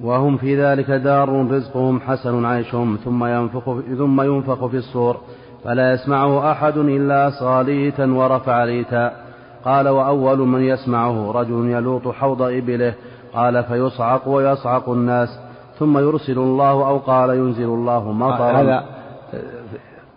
وهم 0.01 0.37
في 0.37 0.63
ذلك 0.63 0.91
دار 0.91 1.51
رزقهم 1.51 2.01
حسن 2.01 2.45
عيشهم 2.45 2.99
ثم 3.03 3.25
ينفخ 3.25 3.79
ثم 3.97 4.21
ينفخ 4.21 4.65
في 4.65 4.77
الصور 4.77 5.21
فلا 5.63 5.93
يسمعه 5.93 6.51
أحد 6.51 6.77
إلا 6.77 7.29
صاليتا 7.39 8.05
ورفع 8.05 8.63
ليتا. 8.63 9.28
قال 9.65 9.87
وأول 9.87 10.37
من 10.37 10.63
يسمعه 10.63 11.31
رجل 11.31 11.69
يلوط 11.69 12.07
حوض 12.07 12.41
إبله 12.41 12.93
قال 13.33 13.63
فيصعق 13.63 14.27
ويصعق 14.27 14.89
الناس 14.89 15.39
ثم 15.79 15.97
يرسل 15.97 16.37
الله 16.37 16.71
أو 16.71 16.97
قال 16.97 17.29
ينزل 17.29 17.63
الله 17.63 18.11
مطرا. 18.11 18.61
هذا 18.61 18.85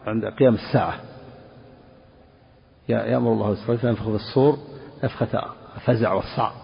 عند 0.07 0.25
قيام 0.25 0.55
الساعة. 0.55 0.95
يأمر 2.89 3.33
الله 3.33 3.53
إسرائيل 3.53 3.79
فينفخ 3.79 4.03
في 4.03 4.15
الصور 4.15 4.57
نفخة 5.05 5.45
فزع 5.85 6.13
والصعق 6.13 6.55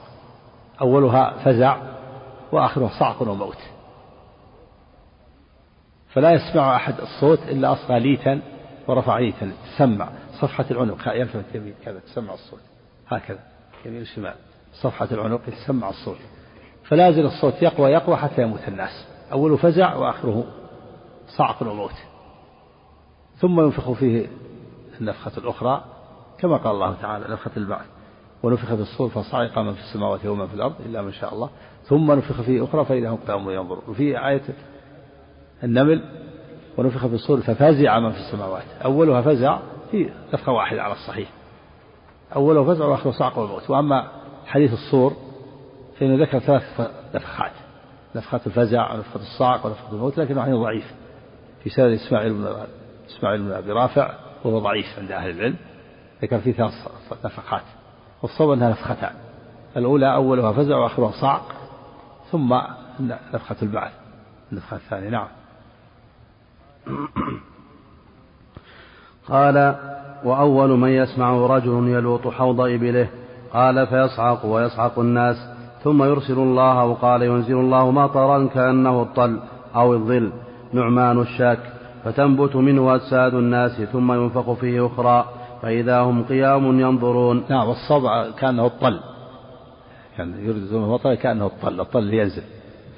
أولها 0.81 1.35
فزع 1.45 1.77
وآخرها 2.53 2.91
صعق 3.01 3.23
وموت 3.23 3.59
فلا 6.09 6.33
يسمع 6.33 6.77
أحد 6.77 6.95
الصوت 7.01 7.39
إلا 7.49 7.73
أصغى 7.73 8.01
ليتا 8.01 8.41
ورفع 8.89 9.19
ليتا. 9.19 9.53
تسمع. 9.77 10.09
صفحة 10.41 10.65
العنق 10.71 11.09
يمين 11.55 11.75
كذا 11.85 11.99
تسمع 11.99 12.35
الصوت. 12.35 12.61
هكذا 13.09 13.39
يمين 13.85 14.01
الشمال 14.01 14.35
صفحة 14.73 15.09
العنق 15.13 15.41
يسمع 15.49 15.89
الصوت. 15.89 16.19
فلا 16.85 17.09
يزال 17.09 17.27
الصوت 17.27 17.63
يقوى 17.63 17.91
يقوى 17.91 18.17
حتى 18.17 18.43
يموت 18.43 18.69
الناس. 18.69 19.09
أوله 19.33 19.57
فزع 19.57 19.95
وآخره 19.95 20.45
صعق 21.37 21.63
وموت 21.63 21.95
ثم 23.37 23.61
ينفخ 23.61 23.93
فيه 23.93 24.27
النفخة 25.01 25.33
الأخرى 25.39 25.85
كما 26.39 26.57
قال 26.57 26.75
الله 26.75 26.95
تعالى 27.03 27.33
نفخة 27.33 27.51
البعث 27.57 27.87
ونفخ 28.43 28.75
في 28.75 28.81
الصور 28.81 29.09
فصعق 29.09 29.59
من 29.59 29.73
في 29.73 29.81
السماوات 29.81 30.27
ومن 30.27 30.47
في 30.47 30.55
الأرض 30.55 30.75
إلا 30.87 31.03
من 31.03 31.13
شاء 31.13 31.35
الله. 31.35 31.51
ثم 31.85 32.13
نفخ 32.13 32.41
فيه 32.41 32.65
أخرى 32.65 32.85
فإذا 32.85 33.11
هم 33.11 33.19
قيام 33.29 33.51
ينظرون 33.51 33.83
وفي 33.89 34.29
آية 34.29 34.43
النمل 35.65 36.05
ونفخ 36.79 37.07
في 37.07 37.15
الصور 37.15 37.41
ففزع 37.41 37.99
من 38.01 38.13
في 38.13 38.19
السماوات. 38.19 38.65
أولها 38.85 39.23
فزع 39.23 39.59
في 39.91 40.11
نفخة 40.35 40.53
واحدة 40.53 40.83
على 40.83 40.93
الصحيح. 40.93 41.29
أوله 42.37 42.75
فزع 42.75 42.85
وآخره 42.85 43.11
صعق 43.11 43.39
والموت 43.39 43.71
وأما 43.71 44.09
حديث 44.47 44.73
الصور 44.73 45.17
فإنه 45.99 46.23
ذكر 46.23 46.39
ثلاث 46.39 46.91
نفخات. 47.15 47.53
نفخة 48.15 48.41
الفزع 48.47 48.95
ونفخة 48.95 49.21
الصعق 49.21 49.67
ونفخة 49.67 49.93
الموت 49.93 50.19
لكنه 50.19 50.43
حديث 50.43 50.55
ضعيف. 50.55 50.95
في 51.65 51.71
سند 51.71 51.93
إسماعيل 51.93 52.35
بن 52.35 52.57
إسماعيل 53.09 53.43
بن 53.43 53.53
أبي 53.53 53.73
رافع 53.73 54.15
وهو 54.45 54.59
ضعيف 54.59 54.99
عند 54.99 55.13
أهل 55.13 55.31
العلم. 55.31 55.57
ذكر 56.23 56.39
فيه 56.39 56.53
ثلاث 56.53 56.73
نفخات. 57.25 57.63
والصواب 58.23 58.51
أنها 58.51 58.71
نفختان. 58.71 59.15
الأولى 59.77 60.15
أولها 60.15 60.53
فزع 60.53 60.77
وآخرها 60.77 61.13
صعق 61.21 61.53
ثم 62.31 62.61
نفخة 63.35 63.57
البعث. 63.63 63.93
النفخة 64.53 64.77
الثانية 64.77 65.09
نعم. 65.11 65.29
قال 69.29 69.77
وأول 70.25 70.71
من 70.71 70.89
يسمع 70.89 71.47
رجل 71.47 71.89
يلوط 71.89 72.29
حوض 72.29 72.61
إبله 72.61 73.09
قال 73.53 73.87
فيصعق 73.87 74.47
ويصعق 74.47 74.99
الناس 74.99 75.37
ثم 75.85 76.03
يرسل 76.03 76.39
الله 76.39 76.81
أو 76.81 76.95
قال 76.95 77.23
ينزل 77.23 77.55
الله 77.55 77.91
مطرا 77.91 78.47
كأنه 78.55 79.03
الطل 79.03 79.41
أو 79.77 79.95
الظل 79.95 80.33
نعمان 80.73 81.21
الشاك 81.21 81.59
فتنبت 82.05 82.57
منه 82.57 82.95
أجساد 82.95 83.35
الناس 83.35 83.81
ثم 83.81 84.13
ينفخ 84.13 84.53
فيه 84.53 84.87
أخرى 84.87 85.29
فإذا 85.63 86.01
هم 86.01 86.25
قيام 86.25 86.81
ينظرون. 86.81 87.45
نعم 87.49 87.69
والصبع 87.69 88.31
كأنه 88.31 88.67
الطل. 88.67 89.01
كان 90.17 90.35
يريد 90.39 90.73
المطر 90.73 91.15
كأنه 91.15 91.47
الطل 91.47 91.81
الطل 91.81 92.15
ينزل 92.15 92.43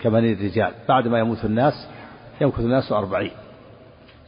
كمن 0.03 0.33
الرجال. 0.33 0.73
بعد 0.89 1.09
ما 1.09 1.19
يموت 1.19 1.45
الناس 1.45 1.89
يمكث 2.41 2.61
الناس 2.61 2.93
أربعين. 2.93 3.31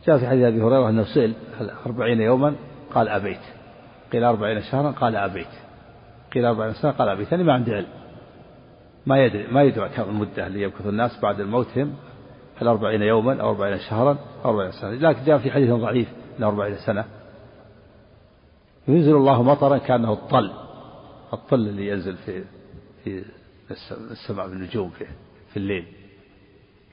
جاء 0.06 0.18
في 0.18 0.28
حديث 0.28 0.44
أبي 0.44 0.62
هريرة 0.62 0.88
أنه 0.88 1.04
سئل 1.04 1.34
أربعين 1.86 2.20
يوما؟ 2.20 2.54
قال 2.94 3.08
أبيت. 3.08 3.40
قيل 4.12 4.24
أربعين 4.24 4.62
شهرا 4.62 4.90
قال 4.90 5.16
أبيت. 5.16 5.46
قيل 6.34 6.44
أربعين 6.44 6.74
سنة 6.74 6.90
قال 6.90 7.08
أبيت. 7.08 7.32
يعني 7.32 7.44
ما 7.44 7.52
عندي 7.52 7.74
علم. 7.74 7.86
ما 9.06 9.24
يدري 9.24 9.46
ما 9.46 9.62
يدري 9.62 9.88
كم 9.88 10.02
المدة 10.02 10.46
اللي 10.46 10.62
يمكث 10.62 10.86
الناس 10.86 11.20
بعد 11.22 11.40
موتهم 11.40 11.94
هل 12.60 12.68
أربعين 12.68 13.02
يوما 13.02 13.40
أو 13.40 13.50
أربعين 13.50 13.78
شهرا 13.78 14.18
أو 14.44 14.50
أربعين 14.50 14.72
سنة. 14.72 14.90
لكن 14.90 15.24
جاء 15.24 15.38
في 15.38 15.50
حديث 15.50 15.70
ضعيف 15.70 16.08
أنه 16.38 16.46
أربعين 16.46 16.76
سنة. 16.76 17.04
ينزل 18.88 19.16
الله 19.16 19.42
مطرا 19.42 19.78
كأنه 19.78 20.12
الطل. 20.12 20.52
الطل 21.32 21.68
اللي 21.68 21.88
ينزل 21.88 22.16
في 22.16 22.44
في 23.04 23.24
السماء 24.10 24.48
بالنجوم 24.48 24.90
في 24.90 25.06
في 25.50 25.56
الليل. 25.56 25.86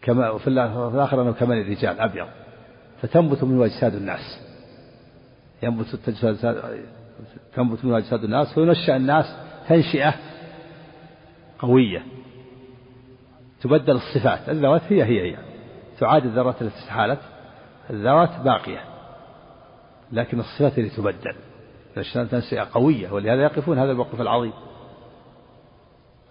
كما 0.02 0.30
وفي 0.30 0.48
الآخر 0.48 1.22
أنه 1.22 1.32
كمان 1.32 1.62
الرجال 1.62 2.00
أبيض. 2.00 2.28
فتنبت 3.02 3.44
منه 3.44 3.66
أجساد 3.66 3.96
الناس. 3.96 4.49
ينبت 5.64 5.96
تنبت 7.56 7.86
منه 7.86 7.98
أجساد 7.98 8.24
الناس 8.24 8.58
وينشأ 8.58 8.96
الناس 8.96 9.26
تنشئة 9.68 10.14
قوية. 11.60 12.04
تبدل 13.62 13.96
الصفات. 13.96 14.50
الذوات 14.50 14.82
هي 14.90 15.04
هي 15.04 15.32
هي. 15.32 15.38
تعاد 16.00 16.26
الذرات 16.26 16.62
التي 16.62 16.78
استحالت. 16.78 17.20
الذوات 17.90 18.40
باقية. 18.40 18.84
لكن 20.12 20.40
الصفات 20.40 20.78
اللي 20.78 20.90
تبدل. 20.90 21.36
عشان 21.98 22.30
تنشئة 22.30 22.68
قوية. 22.74 23.12
ولهذا 23.12 23.42
يقفون 23.44 23.80
هذا 23.80 23.92
الموقف 23.92 24.22
العظيم. 24.22 24.54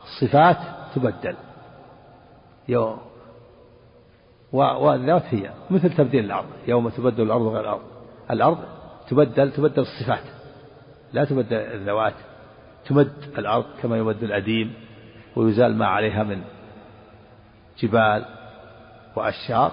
الصفات 0.03 0.57
تبدل. 0.95 1.37
يوم 2.69 2.99
والذات 4.53 5.35
هي. 5.35 5.51
مثل 5.71 5.91
تبديل 5.91 6.25
الأرض. 6.25 6.49
يوم 6.69 6.89
تبدل 6.89 7.23
الأرض 7.23 7.47
غير 7.47 7.61
الأرض. 7.61 7.83
الأرض 8.31 8.78
تبدل 9.11 9.53
تبدل 9.53 9.83
الصفات. 9.83 10.25
لا 11.13 11.25
تبدل 11.25 11.57
الذوات. 11.57 12.15
تمد 12.87 13.13
الأرض 13.39 13.65
كما 13.83 13.99
يمد 13.99 14.23
الأديم 14.23 14.75
ويزال 15.37 15.77
ما 15.77 15.87
عليها 15.87 16.23
من 16.23 16.43
جبال 17.79 18.25
وأشجار. 19.17 19.73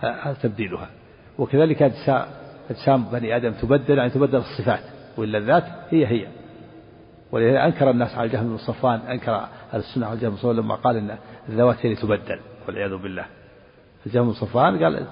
هذا 0.00 0.36
تبديلها. 0.42 0.88
وكذلك 1.38 1.82
أجسام 2.70 3.04
بني 3.12 3.36
آدم 3.36 3.52
تبدل 3.52 3.98
يعني 3.98 4.10
تبدل 4.10 4.38
الصفات. 4.38 4.84
وإلا 5.16 5.38
الذات 5.38 5.64
هي 5.90 6.06
هي. 6.06 6.26
ولذلك 7.32 7.56
أنكر 7.56 7.90
الناس 7.90 8.14
على 8.14 8.26
الجهم 8.26 8.48
بن 8.48 8.56
صفوان 8.56 9.00
أنكر 9.00 9.34
أهل 9.34 9.48
السنة 9.80 10.06
على 10.06 10.14
الجهم 10.14 10.30
بن 10.30 10.36
صفوان 10.36 10.56
لما 10.56 10.74
قال 10.74 10.96
إن 10.96 11.16
الذوات 11.48 11.76
هي 11.76 11.84
اللي 11.84 11.96
تبدل. 11.96 12.40
والعياذ 12.68 12.96
بالله. 12.96 13.26
الجهم 14.06 14.26
بن 14.26 14.32
صفوان 14.32 14.84
قال 14.84 15.06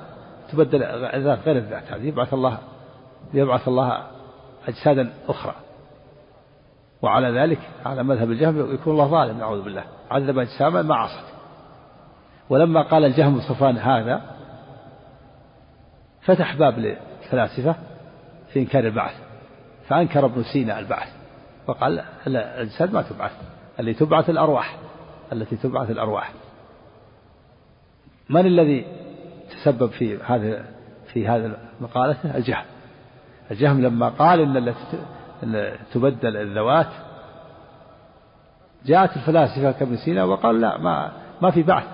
تبدل 0.52 0.82
الذات 0.82 1.38
غير 1.38 1.56
الذات. 1.56 1.92
هذه 1.92 2.06
يبعث 2.06 2.34
الله 2.34 2.58
يبعث 3.34 3.68
الله 3.68 4.06
أجسادا 4.68 5.12
أخرى. 5.28 5.54
وعلى 7.02 7.40
ذلك 7.40 7.58
على 7.87 8.02
مذهب 8.02 8.30
الجهم 8.30 8.74
يكون 8.74 8.92
الله 8.92 9.06
ظالم 9.06 9.38
نعوذ 9.38 9.62
بالله. 9.62 9.84
عذب 10.10 10.38
أجساما 10.38 10.82
ما 10.82 10.94
عصت. 10.94 11.34
ولما 12.50 12.82
قال 12.82 13.04
الجهم 13.04 13.34
بن 13.34 13.40
صفوان 13.40 13.78
هذا 13.78 14.20
فتح 16.22 16.56
باب 16.56 16.78
للفلاسفة 16.78 17.76
في 18.52 18.60
إنكار 18.60 18.84
البعث 18.84 19.14
فأنكر 19.88 20.24
ابن 20.24 20.42
سينا 20.42 20.78
البعث 20.78 21.08
وقال 21.66 22.04
الأجساد 22.26 22.92
ما 22.92 23.02
تبعث 23.02 23.32
اللي 23.80 23.94
تبعث 23.94 24.30
الأرواح 24.30 24.76
التي 25.32 25.56
تبعث 25.56 25.90
الأرواح. 25.90 26.32
من 28.28 28.46
الذي 28.46 28.87
تسبب 29.50 29.90
في 29.90 30.18
هذا 30.22 30.64
في 31.12 31.28
هذا 31.28 31.58
مقالته؟ 31.80 32.37
الجهم. 32.37 32.64
الجهم 33.50 33.83
لما 33.83 34.09
قال 34.09 34.59
التي 34.59 34.98
تبدل 35.92 36.37
الذوات 36.37 36.87
جاءت 38.87 39.16
الفلاسفة 39.16 39.72
كابن 39.72 39.96
سينا 39.96 40.24
وقال 40.24 40.61
لا 40.61 40.78
ما 40.78 41.12
ما 41.42 41.50
في 41.50 41.62
بعث 41.62 41.85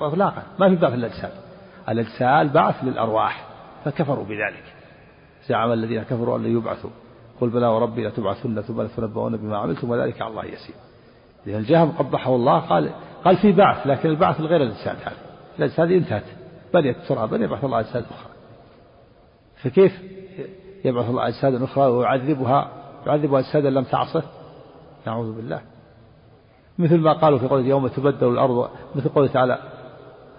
اطلاقا 0.00 0.42
ما 0.58 0.68
في 0.68 0.76
بعث 0.76 0.94
الأجساد. 0.94 1.32
الأجساد 1.88 2.52
بعث 2.52 2.84
للأرواح 2.84 3.46
فكفروا 3.84 4.24
بذلك. 4.24 4.64
زعم 5.48 5.72
الذين 5.72 6.02
كفروا 6.02 6.38
لا 6.38 6.48
يبعثوا. 6.48 6.90
قل 7.40 7.48
بلى 7.48 7.66
وربي 7.66 8.06
لتبعثن 8.06 8.60
ثم 8.60 8.82
لتنبؤون 8.82 9.36
بما 9.36 9.58
عملتم 9.58 9.90
وذلك 9.90 10.22
على 10.22 10.30
الله 10.30 10.44
يسير. 10.44 10.76
لأن 11.46 11.58
الجهم 11.58 11.92
قبحه 11.92 12.34
الله 12.34 12.58
قال 12.58 12.90
قال 13.24 13.36
في 13.36 13.52
بعث 13.52 13.86
لكن 13.86 14.08
البعث 14.08 14.40
غير 14.40 14.62
الإنسان 14.62 14.96
هذا. 14.96 15.16
الأجساد 15.58 15.90
انتهت. 15.90 16.24
بنيت 16.74 16.96
ترابا 17.08 17.36
يبعث 17.36 17.64
الله 17.64 17.80
أجساد 17.80 18.04
أخرى. 18.10 18.32
فكيف؟ 19.62 20.02
يبعث 20.84 21.10
الله 21.10 21.28
أجساد 21.28 21.62
أخرى 21.62 21.86
ويعذبها 21.86 22.68
يعذب 23.06 23.34
أجسادا 23.34 23.70
لم 23.70 23.84
تعصه. 23.84 24.22
نعوذ 25.06 25.36
بالله. 25.36 25.60
مثل 26.78 26.98
ما 26.98 27.12
قالوا 27.12 27.38
في 27.38 27.46
قوله 27.46 27.66
يوم 27.66 27.88
تبدل 27.88 28.28
الأرض 28.28 28.70
مثل 28.94 29.08
قوله 29.08 29.28
تعالى 29.28 29.58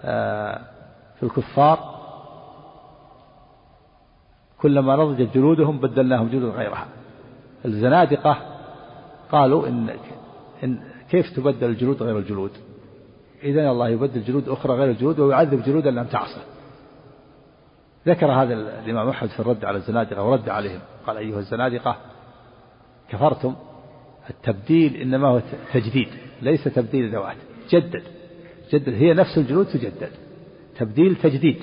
آه، 0.04 0.60
في 1.16 1.22
الكفار 1.22 1.96
كلما 4.58 4.96
نضجت 4.96 5.34
جلودهم 5.34 5.78
بدلناهم 5.78 6.28
جلود 6.28 6.54
غيرها. 6.54 6.86
الزنادقة 7.64 8.36
قالوا 9.32 9.68
إن, 9.68 9.90
إن 10.64 10.78
كيف 11.10 11.36
تبدل 11.36 11.66
الجلود 11.68 12.02
غير 12.02 12.18
الجلود؟ 12.18 12.50
إذا 13.42 13.70
الله 13.70 13.88
يبدل 13.88 14.24
جلود 14.24 14.48
أخرى 14.48 14.74
غير 14.74 14.90
الجلود 14.90 15.20
ويعذب 15.20 15.62
جلودا 15.62 15.90
لم 15.90 16.04
تعصه. 16.04 16.55
ذكر 18.06 18.26
هذا 18.26 18.54
الإمام 18.54 19.08
أحمد 19.08 19.30
في 19.30 19.40
الرد 19.40 19.64
على 19.64 19.76
الزنادقة 19.76 20.22
ورد 20.22 20.48
عليهم. 20.48 20.80
قال 21.06 21.16
أيها 21.16 21.38
الزنادقة 21.38 21.96
كفرتم؟ 23.08 23.54
التبديل 24.30 24.96
إنما 24.96 25.28
هو 25.28 25.42
تجديد 25.72 26.08
ليس 26.42 26.64
تبديل 26.64 27.04
الذوات 27.04 27.36
جدد 27.70 28.02
جدد 28.72 28.94
هي 28.94 29.14
نفس 29.14 29.38
الجلود 29.38 29.66
تجدد. 29.66 30.10
تبديل 30.78 31.16
تجديد. 31.16 31.58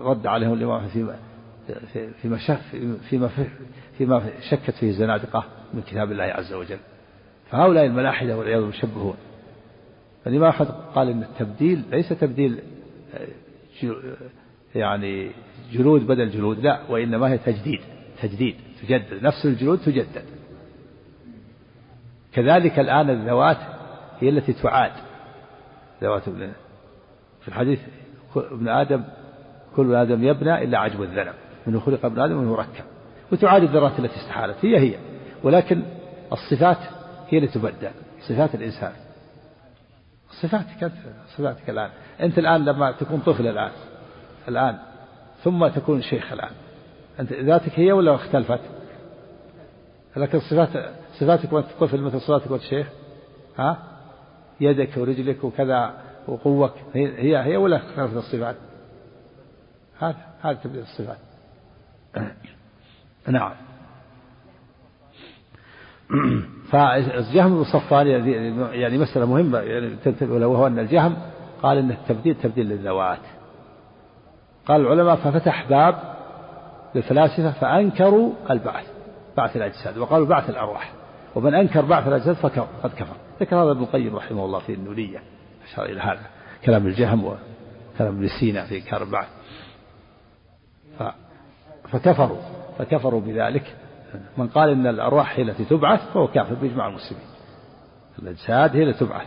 رد 0.00 0.26
عليهم 0.26 0.52
الإمام 0.52 0.88
فيما 0.88 1.16
فيما 2.22 2.36
فيما 3.10 3.30
فيما 3.98 4.22
شكت 4.50 4.70
فيه 4.70 4.88
الزنادقة 4.88 5.44
من 5.74 5.82
كتاب 5.82 6.12
الله 6.12 6.24
عز 6.24 6.52
وجل. 6.52 6.78
فهؤلاء 7.50 7.86
الملاحدة 7.86 8.38
والعياذ 8.38 8.68
يشبهون 8.68 9.16
فالإمام 10.24 10.48
أحمد 10.48 10.68
قال 10.94 11.08
إن 11.08 11.22
التبديل 11.22 11.82
ليس 11.90 12.08
تبديل 12.08 12.60
يعني 14.74 15.30
جلود 15.72 16.06
بدل 16.06 16.30
جلود 16.30 16.58
لا 16.58 16.80
وإنما 16.88 17.32
هي 17.32 17.38
تجديد 17.38 17.80
تجديد 18.22 18.56
تجدد 18.82 19.22
نفس 19.22 19.46
الجلود 19.46 19.78
تجدد. 19.78 20.24
كذلك 22.32 22.78
الآن 22.78 23.10
الذوات 23.10 23.58
هي 24.20 24.28
التي 24.28 24.52
تعاد. 24.52 24.92
ذوات 26.02 26.28
ابن 26.28 26.52
في 27.40 27.48
الحديث 27.48 27.80
ابن 28.36 28.68
آدم 28.68 29.04
كل 29.76 29.94
آدم 29.94 30.24
يبنى 30.24 30.64
إلا 30.64 30.78
عجب 30.78 31.02
الذنب. 31.02 31.34
منه 31.66 31.80
خلق 31.80 32.04
ابن 32.04 32.20
آدم 32.20 32.36
ومنه 32.36 32.54
ركب. 32.54 32.84
وتعاد 33.32 33.62
الذرات 33.62 33.98
التي 33.98 34.16
استحالت 34.16 34.64
هي 34.64 34.78
هي. 34.78 34.94
ولكن 35.42 35.82
الصفات 36.32 36.78
هي 37.28 37.38
اللي 37.38 37.48
تبدل 37.48 37.90
صفات 38.28 38.54
الإنسان. 38.54 38.92
صفاتك 40.42 40.92
صفاتك 41.36 41.70
الآن 41.70 41.90
أنت 42.20 42.38
الآن 42.38 42.64
لما 42.64 42.92
تكون 42.92 43.20
طفل 43.20 43.46
الآن 43.46 43.70
الآن 44.48 44.78
ثم 45.44 45.68
تكون 45.68 46.02
شيخ 46.02 46.32
الآن 46.32 46.50
أنت 47.20 47.32
ذاتك 47.32 47.78
هي 47.78 47.92
ولا 47.92 48.14
اختلفت؟ 48.14 48.60
لكن 50.16 50.40
صفات 50.40 50.68
صفاتك 51.20 51.52
وأنت 51.52 51.66
طفل 51.80 52.00
مثل 52.00 52.20
صفاتك 52.20 52.50
وأنت 52.50 52.62
شيخ 52.62 52.86
ها؟ 53.58 53.78
يدك 54.60 54.96
ورجلك 54.96 55.44
وكذا 55.44 55.94
وقوك 56.28 56.72
هي 56.94 57.38
هي 57.38 57.56
ولا 57.56 57.76
اختلفت 57.76 58.16
الصفات؟ 58.16 58.56
هذا 59.98 60.16
هذا 60.42 60.58
تبديل 60.64 60.82
الصفات 60.82 61.18
نعم 63.28 63.65
فالجهم 66.70 67.56
بن 67.56 67.64
صفان 67.64 68.06
يعني 68.72 68.98
مسألة 68.98 69.26
مهمة 69.26 69.58
يعني 69.58 69.96
تنتبه 70.04 70.38
له 70.38 70.46
وهو 70.46 70.66
أن 70.66 70.78
الجهم 70.78 71.16
قال 71.62 71.78
أن 71.78 71.90
التبديل 71.90 72.34
تبديل 72.34 72.66
للذوات. 72.66 73.18
قال 74.66 74.80
العلماء 74.80 75.16
ففتح 75.16 75.68
باب 75.68 76.16
للفلاسفة 76.94 77.50
فأنكروا 77.50 78.32
البعث 78.50 78.86
بعث 79.36 79.56
الأجساد 79.56 79.98
وقالوا 79.98 80.26
بعث 80.26 80.50
الأرواح. 80.50 80.92
ومن 81.34 81.54
أنكر 81.54 81.84
بعث 81.84 82.08
الأجساد 82.08 82.34
فقد 82.34 82.90
كفر. 82.96 83.16
ذكر 83.40 83.56
هذا 83.56 83.70
ابن 83.70 83.82
القيم 83.82 84.16
رحمه 84.16 84.44
الله 84.44 84.58
في 84.58 84.74
النونية 84.74 85.22
أشار 85.64 85.84
إلى 85.84 86.00
هذا. 86.00 86.26
كلام 86.64 86.86
الجهم 86.86 87.24
وكلام 87.24 88.16
ابن 88.16 88.28
سينا 88.40 88.66
في 88.66 88.78
إنكار 88.78 89.02
البعث. 89.02 89.28
فكفروا 91.92 92.38
فكفروا 92.78 93.20
بذلك. 93.20 93.76
من 94.36 94.48
قال 94.48 94.68
إن 94.70 94.86
الأرواح 94.86 95.38
هي 95.38 95.42
التي 95.42 95.64
تبعث 95.64 96.12
فهو 96.14 96.26
كافر 96.26 96.54
بإجماع 96.54 96.88
المسلمين. 96.88 97.24
الأجساد 98.18 98.76
هي 98.76 98.82
التي 98.82 99.04
تبعث. 99.04 99.26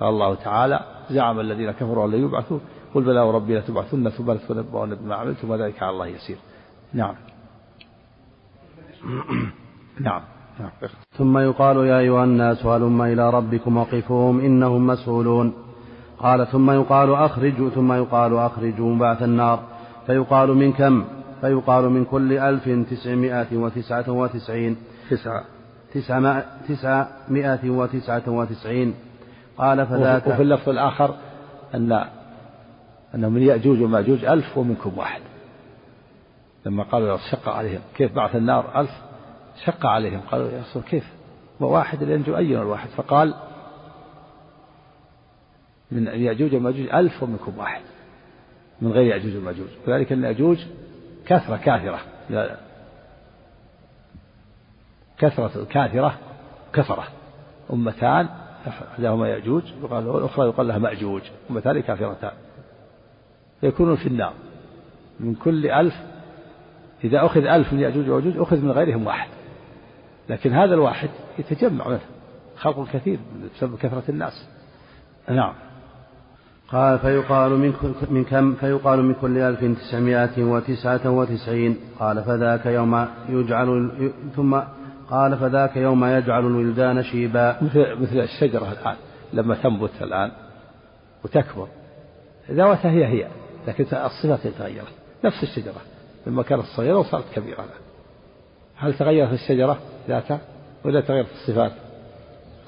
قال 0.00 0.08
الله 0.08 0.34
تعالى 0.34 0.80
زعم 1.10 1.40
الذين 1.40 1.70
كفروا 1.70 2.06
أن 2.06 2.10
لا 2.10 2.16
يبعثوا 2.16 2.58
قل 2.94 3.02
بلى 3.02 3.20
وربي 3.20 3.58
لتبعثن 3.58 4.08
ثم 4.08 4.32
لتنبؤن 4.32 4.94
بما 4.94 5.14
عملتم 5.14 5.50
وذلك 5.50 5.82
على 5.82 5.90
الله 5.90 6.06
يسير. 6.06 6.36
نعم. 6.94 7.14
نعم. 10.00 10.22
ثم 11.12 11.38
يقال 11.38 11.76
يا 11.76 11.98
أيها 11.98 12.24
الناس 12.24 12.66
هلم 12.66 13.02
إلى 13.02 13.30
ربكم 13.30 13.76
وقفوهم 13.76 14.40
إنهم 14.40 14.86
مسؤولون. 14.86 15.54
قال 16.18 16.46
ثم 16.46 16.70
يقال 16.70 17.14
أخرجوا. 17.14 17.70
ثم 17.70 17.92
يقال 17.92 18.36
أخرجوا 18.36 18.96
بعث 18.96 19.22
النار. 19.22 19.62
فيقال 20.06 20.48
من 20.54 20.72
كم؟ 20.72 21.04
فيقال 21.46 21.84
من 21.90 22.04
كل 22.04 22.38
ألف 22.38 22.68
تسعمائة 22.90 23.56
وتسعة 23.56 24.10
وتسعين. 24.10 24.76
تسعة. 25.10 25.44
تسعمائة 26.68 27.70
وتسعة 27.70 28.22
وتسعين. 28.28 28.94
قال 29.58 29.86
فذاك 29.86 30.26
وفي 30.26 30.42
اللفظ 30.42 30.68
الآخر 30.68 31.14
أن 31.74 31.92
أن 33.14 33.32
من 33.32 33.42
يأجوج 33.42 33.82
ومأجوج 33.82 34.24
ألف 34.24 34.58
ومنكم 34.58 34.98
واحد. 34.98 35.20
لما 36.66 36.82
قالوا 36.82 37.16
شق 37.30 37.48
عليهم. 37.48 37.80
كيف 37.96 38.12
بعث 38.12 38.36
النار؟ 38.36 38.80
ألف 38.80 38.90
شق 39.64 39.86
عليهم. 39.86 40.20
قالوا 40.20 40.50
يا 40.50 40.60
رسول 40.60 40.82
كيف؟ 40.82 41.04
واحد 41.60 42.02
ينجو 42.02 42.36
أينا 42.36 42.62
الواحد 42.62 42.88
فقال 42.88 43.34
من 45.90 46.06
يأجوج 46.06 46.54
ومأجوج 46.54 46.88
ألف 46.94 47.22
ومنكم 47.22 47.58
واحد. 47.58 47.82
من 48.82 48.92
غير 48.92 49.06
يأجوج 49.06 49.36
ومأجوج. 49.36 49.68
وذلك 49.86 50.12
أن 50.12 50.24
يأجوج 50.24 50.58
كثرة 51.26 51.56
كاثرة. 51.56 52.00
كثرة 55.18 55.64
كاثرة 55.70 56.18
كثرة. 56.72 57.04
أمتان 57.72 58.28
إحداهما 58.68 59.28
يأجوج 59.28 59.62
وقال 59.82 60.08
والأخرى 60.08 60.46
يقال 60.46 60.68
لها 60.68 60.78
مأجوج. 60.78 61.22
أمتان 61.50 61.80
كافرتان 61.80 62.32
يكونون 63.62 63.96
في 63.96 64.06
النار. 64.06 64.32
من 65.20 65.34
كل 65.34 65.66
ألف 65.66 65.94
إذا 67.04 67.26
أخذ 67.26 67.40
ألف 67.40 67.72
من 67.72 67.80
يأجوج 67.80 68.08
وأجوج 68.08 68.38
أخذ 68.38 68.56
من 68.56 68.70
غيرهم 68.70 69.06
واحد. 69.06 69.28
لكن 70.28 70.52
هذا 70.52 70.74
الواحد 70.74 71.10
يتجمع 71.38 71.88
منه 71.88 72.00
خلق 72.56 72.88
كثير 72.92 73.18
بسبب 73.56 73.78
كثرة 73.78 74.04
الناس. 74.08 74.48
نعم. 75.28 75.54
قال 76.72 76.98
فيقال 76.98 77.50
من, 77.50 77.74
من 78.10 78.24
كم 78.24 78.54
فيقال 78.54 79.02
من 79.02 79.14
كل 79.14 79.38
ألف 79.38 79.78
تسعمائة 79.80 80.44
وتسعة 80.44 81.10
وتسعين. 81.10 81.76
قال 81.98 82.24
فذاك 82.24 82.66
يوم 82.66 83.06
يجعل 83.28 83.90
ثم 84.36 84.60
قال 85.10 85.38
فذاك 85.38 85.76
يوم 85.76 86.04
يجعل 86.04 86.46
الولدان 86.46 87.02
شيبا. 87.02 87.56
مثل 87.62 87.94
مثل 87.94 88.18
الشجرة 88.18 88.72
الآن 88.72 88.96
لما 89.32 89.54
تنبت 89.54 90.02
الآن 90.02 90.30
وتكبر. 91.24 91.68
ذواتها 92.50 92.90
هي 92.90 93.06
هي 93.06 93.28
لكن 93.68 93.84
الصفات 93.84 94.46
تغيرت 94.46 94.94
نفس 95.24 95.42
الشجرة 95.42 95.80
لما 96.26 96.42
كانت 96.42 96.64
صغيرة 96.76 96.98
وصارت 96.98 97.24
كبيرة 97.34 97.54
الآن. 97.54 97.86
هل 98.76 98.94
تغيرت 98.94 99.32
الشجرة 99.32 99.78
ذاتها 100.08 100.40
ولا 100.84 101.00
تغيرت 101.00 101.28
الصفات؟ 101.32 101.72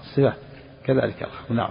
الصفات 0.04 0.38
كذلك 0.84 1.28
نعم. 1.50 1.70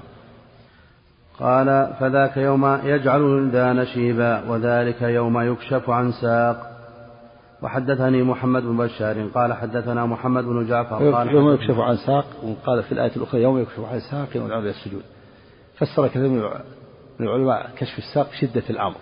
قال 1.40 1.94
فذاك 2.00 2.38
يوم 2.38 2.80
يجعل 2.84 3.20
الولدان 3.20 3.86
شيبا 3.86 4.50
وذلك 4.50 5.02
يوم 5.02 5.42
يكشف 5.42 5.90
عن 5.90 6.12
ساق. 6.12 6.78
وحدثني 7.62 8.24
محمد 8.24 8.64
بن 8.64 8.78
بشار 8.78 9.28
قال 9.28 9.54
حدثنا 9.54 10.06
محمد 10.06 10.44
بن 10.44 10.68
جعفر 10.68 11.12
قال 11.12 11.28
يوم 11.28 11.54
يكشف 11.54 11.80
عن 11.80 11.98
ساق 11.98 12.26
وقال 12.44 12.84
في 12.84 12.92
الآية 12.92 13.16
الأخرى 13.16 13.42
يوم 13.42 13.60
يكشف 13.60 13.80
عن 13.80 14.00
ساق 14.00 14.28
يوم 14.36 14.52
إلى 14.52 14.70
السجود 14.70 15.04
فسر 15.78 16.08
كثير 16.08 16.30
من 16.30 16.44
العلماء 17.20 17.70
كشف 17.78 17.98
الساق 17.98 18.28
شدة 18.32 18.64
الأمر. 18.70 18.98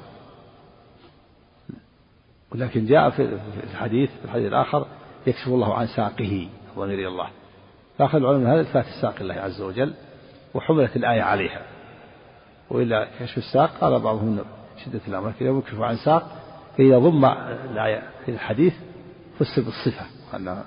ولكن 2.51 2.85
جاء 2.85 3.09
في 3.09 3.37
الحديث 3.71 4.09
في 4.09 4.25
الحديث 4.25 4.47
الآخر 4.47 4.85
يكشف 5.27 5.47
الله 5.47 5.73
عن 5.73 5.87
ساقه 5.87 6.47
ضمير 6.77 7.07
الله. 7.07 7.27
فأخذ 7.97 8.17
العلماء 8.17 8.53
هذا 8.53 8.61
إثبات 8.61 8.85
الساق 8.85 9.15
الله 9.21 9.35
عز 9.35 9.61
وجل 9.61 9.93
وحملت 10.53 10.95
الآية 10.95 11.21
عليها. 11.21 11.74
وإلا 12.69 13.07
كشف 13.19 13.37
الساق 13.37 13.71
قال 13.81 13.99
بعضهم 13.99 14.39
شدة 14.85 15.01
الأمر 15.07 15.29
لكن 15.29 15.59
يكشف 15.59 15.81
عن 15.81 15.95
ساق 15.95 16.31
فإذا 16.77 16.97
ضم 16.97 17.25
الآية 17.71 18.03
في 18.25 18.31
الحديث 18.31 18.73
فسر 19.39 19.61
بالصفة 19.61 20.05
وأن 20.33 20.63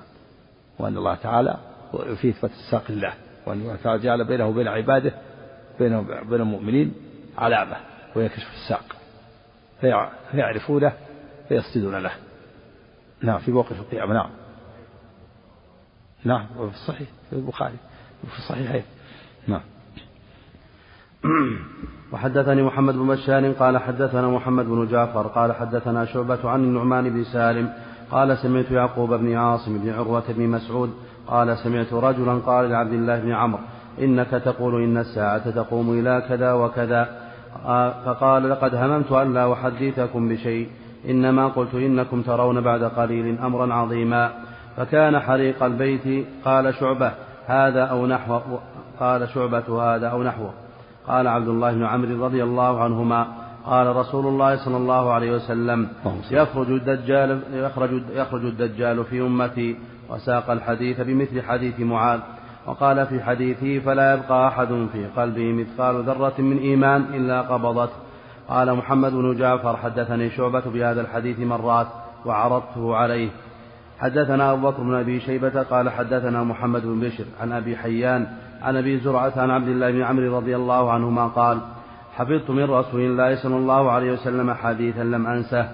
وأن 0.79 0.97
الله 0.97 1.15
تعالى 1.15 1.57
في 2.21 2.29
إثبات 2.31 2.51
الساق 2.51 2.85
الله 2.91 3.15
وأن 3.47 3.61
الله 3.61 3.77
تعالى 3.77 4.03
جعل 4.03 4.25
بينه 4.25 4.47
وبين 4.47 4.69
عباده 4.69 5.13
بينه 5.79 5.99
وبين 5.99 6.41
المؤمنين 6.41 6.95
علامة 7.39 7.77
وهي 8.17 8.29
كشف 8.29 8.53
الساق. 8.55 8.97
فيعرفونه 10.31 10.93
فيسجدون 11.49 11.95
له. 11.95 12.13
نعم 13.23 13.39
في 13.39 13.51
موقف 13.51 13.81
القيامة 13.81 14.15
نعم. 14.15 14.31
نعم 16.25 16.47
وفي 16.59 16.75
الصحيح 16.75 17.09
في 17.31 17.37
البخاري 17.37 17.77
وفي 18.25 18.39
الصحيحين. 18.39 18.83
نعم. 19.47 19.63
وحدثني 22.13 22.63
محمد 22.63 22.95
بن 22.95 23.07
بشار 23.09 23.53
قال 23.53 23.79
حدثنا 23.79 24.29
محمد 24.29 24.67
بن 24.67 24.87
جعفر 24.87 25.27
قال 25.27 25.53
حدثنا 25.53 26.05
شعبة 26.05 26.51
عن 26.51 26.65
النعمان 26.65 27.11
بن 27.11 27.25
سالم 27.25 27.71
قال 28.11 28.39
سمعت 28.39 28.71
يعقوب 28.71 29.15
بن 29.15 29.35
عاصم 29.35 29.79
بن 29.79 29.91
عروة 29.91 30.23
بن 30.29 30.49
مسعود 30.49 30.91
قال 31.27 31.59
سمعت 31.59 31.93
رجلا 31.93 32.35
قال 32.35 32.71
لعبد 32.71 32.93
الله 32.93 33.21
بن 33.21 33.33
عمرو 33.33 33.61
إنك 34.01 34.31
تقول 34.31 34.83
إن 34.83 34.97
الساعة 34.97 35.51
تقوم 35.51 35.99
إلى 35.99 36.23
كذا 36.29 36.53
وكذا. 36.53 37.09
فقال 38.05 38.51
لقد 38.51 38.75
هممت 38.75 39.13
أن 39.13 39.35
لا 39.35 39.53
أحدثكم 39.53 40.29
بشيء. 40.29 40.69
إنما 41.09 41.49
قلت 41.49 41.75
إنكم 41.75 42.23
ترون 42.23 42.61
بعد 42.61 42.85
قليل 42.85 43.39
أمرا 43.39 43.75
عظيما. 43.75 44.31
فكان 44.77 45.19
حريق 45.19 45.63
البيت. 45.63 46.27
قال 46.45 46.75
شعبة 46.75 47.13
هذا 47.47 47.83
أو 47.83 48.07
نحو 48.07 48.39
قال 49.01 49.29
شعبة 49.29 49.83
هذا 49.83 50.07
أو 50.07 50.23
نحوه. 50.23 50.53
قال 51.09 51.27
عبد 51.27 51.49
الله 51.49 51.73
بن 51.73 51.85
عمرو 51.85 52.25
رضي 52.25 52.43
الله 52.43 52.81
عنهما 52.81 53.27
قال 53.65 53.97
رسول 53.97 54.27
الله 54.27 54.57
صلى 54.65 54.77
الله 54.77 55.13
عليه 55.13 55.33
وسلم 55.33 55.89
يخرج 56.31 56.71
الدجال 56.71 57.41
يخرج 57.53 58.03
يخرج 58.13 58.45
الدجال 58.45 59.05
في 59.05 59.21
أمتي 59.21 59.77
وساق 60.11 60.51
الحديث 60.51 61.01
بمثل 61.01 61.43
حديث 61.43 61.81
معاذ 61.81 62.21
وقال 62.67 63.07
في 63.07 63.23
حديثه 63.23 63.79
فلا 63.79 64.15
يبقى 64.15 64.49
أحد 64.49 64.69
في 64.93 65.07
قلبه 65.17 65.53
مثقال 65.53 66.05
ذرة 66.05 66.35
من 66.39 66.59
إيمان 66.59 67.03
إلا 67.15 67.41
قبضته. 67.41 67.93
قال 68.49 68.75
محمد 68.75 69.13
بن 69.13 69.37
جعفر 69.37 69.77
حدثني 69.77 70.31
شعبة 70.31 70.61
بهذا 70.61 71.01
الحديث 71.01 71.41
مرات 71.41 71.87
وعرضته 72.27 72.97
عليه. 72.97 73.29
حدثنا 73.99 74.53
أبو 74.53 74.71
بكر 74.71 74.83
بن 74.83 74.95
أبي 74.95 75.21
شيبة 75.21 75.63
قال 75.63 75.91
حدثنا 75.91 76.45
محمد 76.45 76.83
بن 76.83 77.01
بشر 77.01 77.25
عن 77.41 77.53
أبي 77.53 77.77
حيان 77.77 78.27
عن 78.63 78.77
أبي 78.77 79.01
زرعة 79.01 79.33
عن 79.37 79.51
عبد 79.51 79.69
الله 79.69 79.91
بن 79.91 80.03
عمرو 80.03 80.37
رضي 80.37 80.57
الله 80.57 80.93
عنهما 80.93 81.27
قال 81.27 81.61
حفظت 82.15 82.51
من 82.51 82.65
رسول 82.65 83.01
الله 83.01 83.43
صلى 83.43 83.57
الله 83.57 83.91
عليه 83.91 84.13
وسلم 84.13 84.53
حديثا 84.53 85.01
لم 85.01 85.27
أنسه 85.27 85.71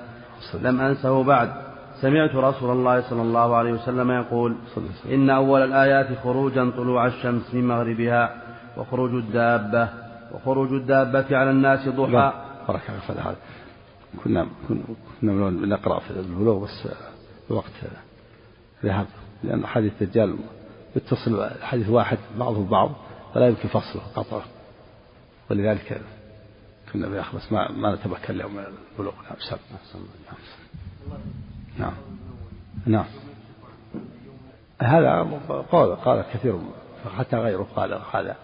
لم 0.62 0.80
أنسه 0.80 1.24
بعد. 1.24 1.52
سمعت 2.00 2.34
رسول 2.34 2.70
الله 2.70 3.10
صلى 3.10 3.22
الله 3.22 3.56
عليه 3.56 3.72
وسلم 3.72 4.10
يقول 4.10 4.56
إن 5.12 5.30
أول 5.30 5.62
الآيات 5.62 6.18
خروجا 6.18 6.70
طلوع 6.70 7.06
الشمس 7.06 7.54
من 7.54 7.68
مغربها 7.68 8.42
وخروج 8.76 9.14
الدابة 9.14 9.88
وخروج 10.34 10.72
الدابة 10.72 11.36
على 11.36 11.50
الناس 11.50 11.88
ضحى. 11.88 12.32
بارك 12.68 12.82
الله 13.10 13.36
كنا 14.24 14.46
كنا 15.20 15.50
نقرأ 15.50 15.98
في 16.00 16.10
البلوغ 16.10 16.64
بس 16.64 16.88
الوقت 17.50 17.72
ذهب 18.84 19.06
لأن 19.44 19.66
حديث 19.66 20.02
الدجال 20.02 20.36
يتصل 20.96 21.50
حديث 21.62 21.88
واحد 21.88 22.18
بعضه 22.38 22.64
ببعض 22.64 22.90
فلا 23.34 23.48
يمكن 23.48 23.68
فصله 23.68 24.02
قطعه. 24.14 24.42
ولذلك 25.50 26.00
كنا 26.92 27.08
بناخذ 27.08 27.38
بس 27.38 27.52
ما 27.52 27.72
ما 27.72 27.94
نتمكن 27.94 28.34
اليوم 28.34 28.54
من 28.54 28.64
البلوغ. 28.92 29.14
نعم 29.70 29.78
نعم. 31.78 31.92
نعم. 32.86 33.04
هذا 34.82 35.40
قول 35.72 35.96
قال 35.96 36.24
كثير 36.34 36.58
حتى 37.18 37.36
غيره 37.36 37.66
قال 37.76 38.00
هذا 38.12 38.36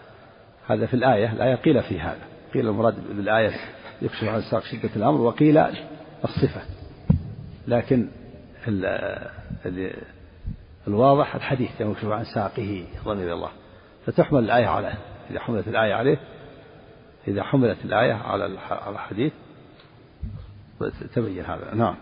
هذا 0.66 0.86
في 0.86 0.94
الآية 0.94 1.32
الآية 1.32 1.55
قيل 1.55 1.82
في 1.82 2.01
هذا. 2.01 2.22
قيل 2.55 2.68
المراد 2.68 3.16
بالآية 3.16 3.55
يكشف 4.03 4.24
عن 4.24 4.42
ساق 4.42 4.64
شدة 4.64 4.90
الأمر 4.96 5.20
وقيل 5.20 5.59
الصفة. 6.24 6.61
لكن 7.68 8.09
الواضح 10.91 11.34
الحديث 11.34 11.80
يكشف 11.80 12.09
عن 12.09 12.24
ساقه 12.24 12.84
رضي 13.07 13.32
الله 13.32 13.51
فتحمل 14.07 14.45
الآية 14.45 14.66
على 14.66 14.93
إذا 15.30 15.41
حملت 15.41 15.68
الآية 15.68 15.95
عليه 15.95 16.18
إذا 17.28 17.43
حملت 17.43 17.84
الآية 17.84 18.12
على 18.12 18.47
الحديث 18.88 19.32
تبين 21.14 21.45
هذا. 21.45 21.74
نعم. 21.74 21.97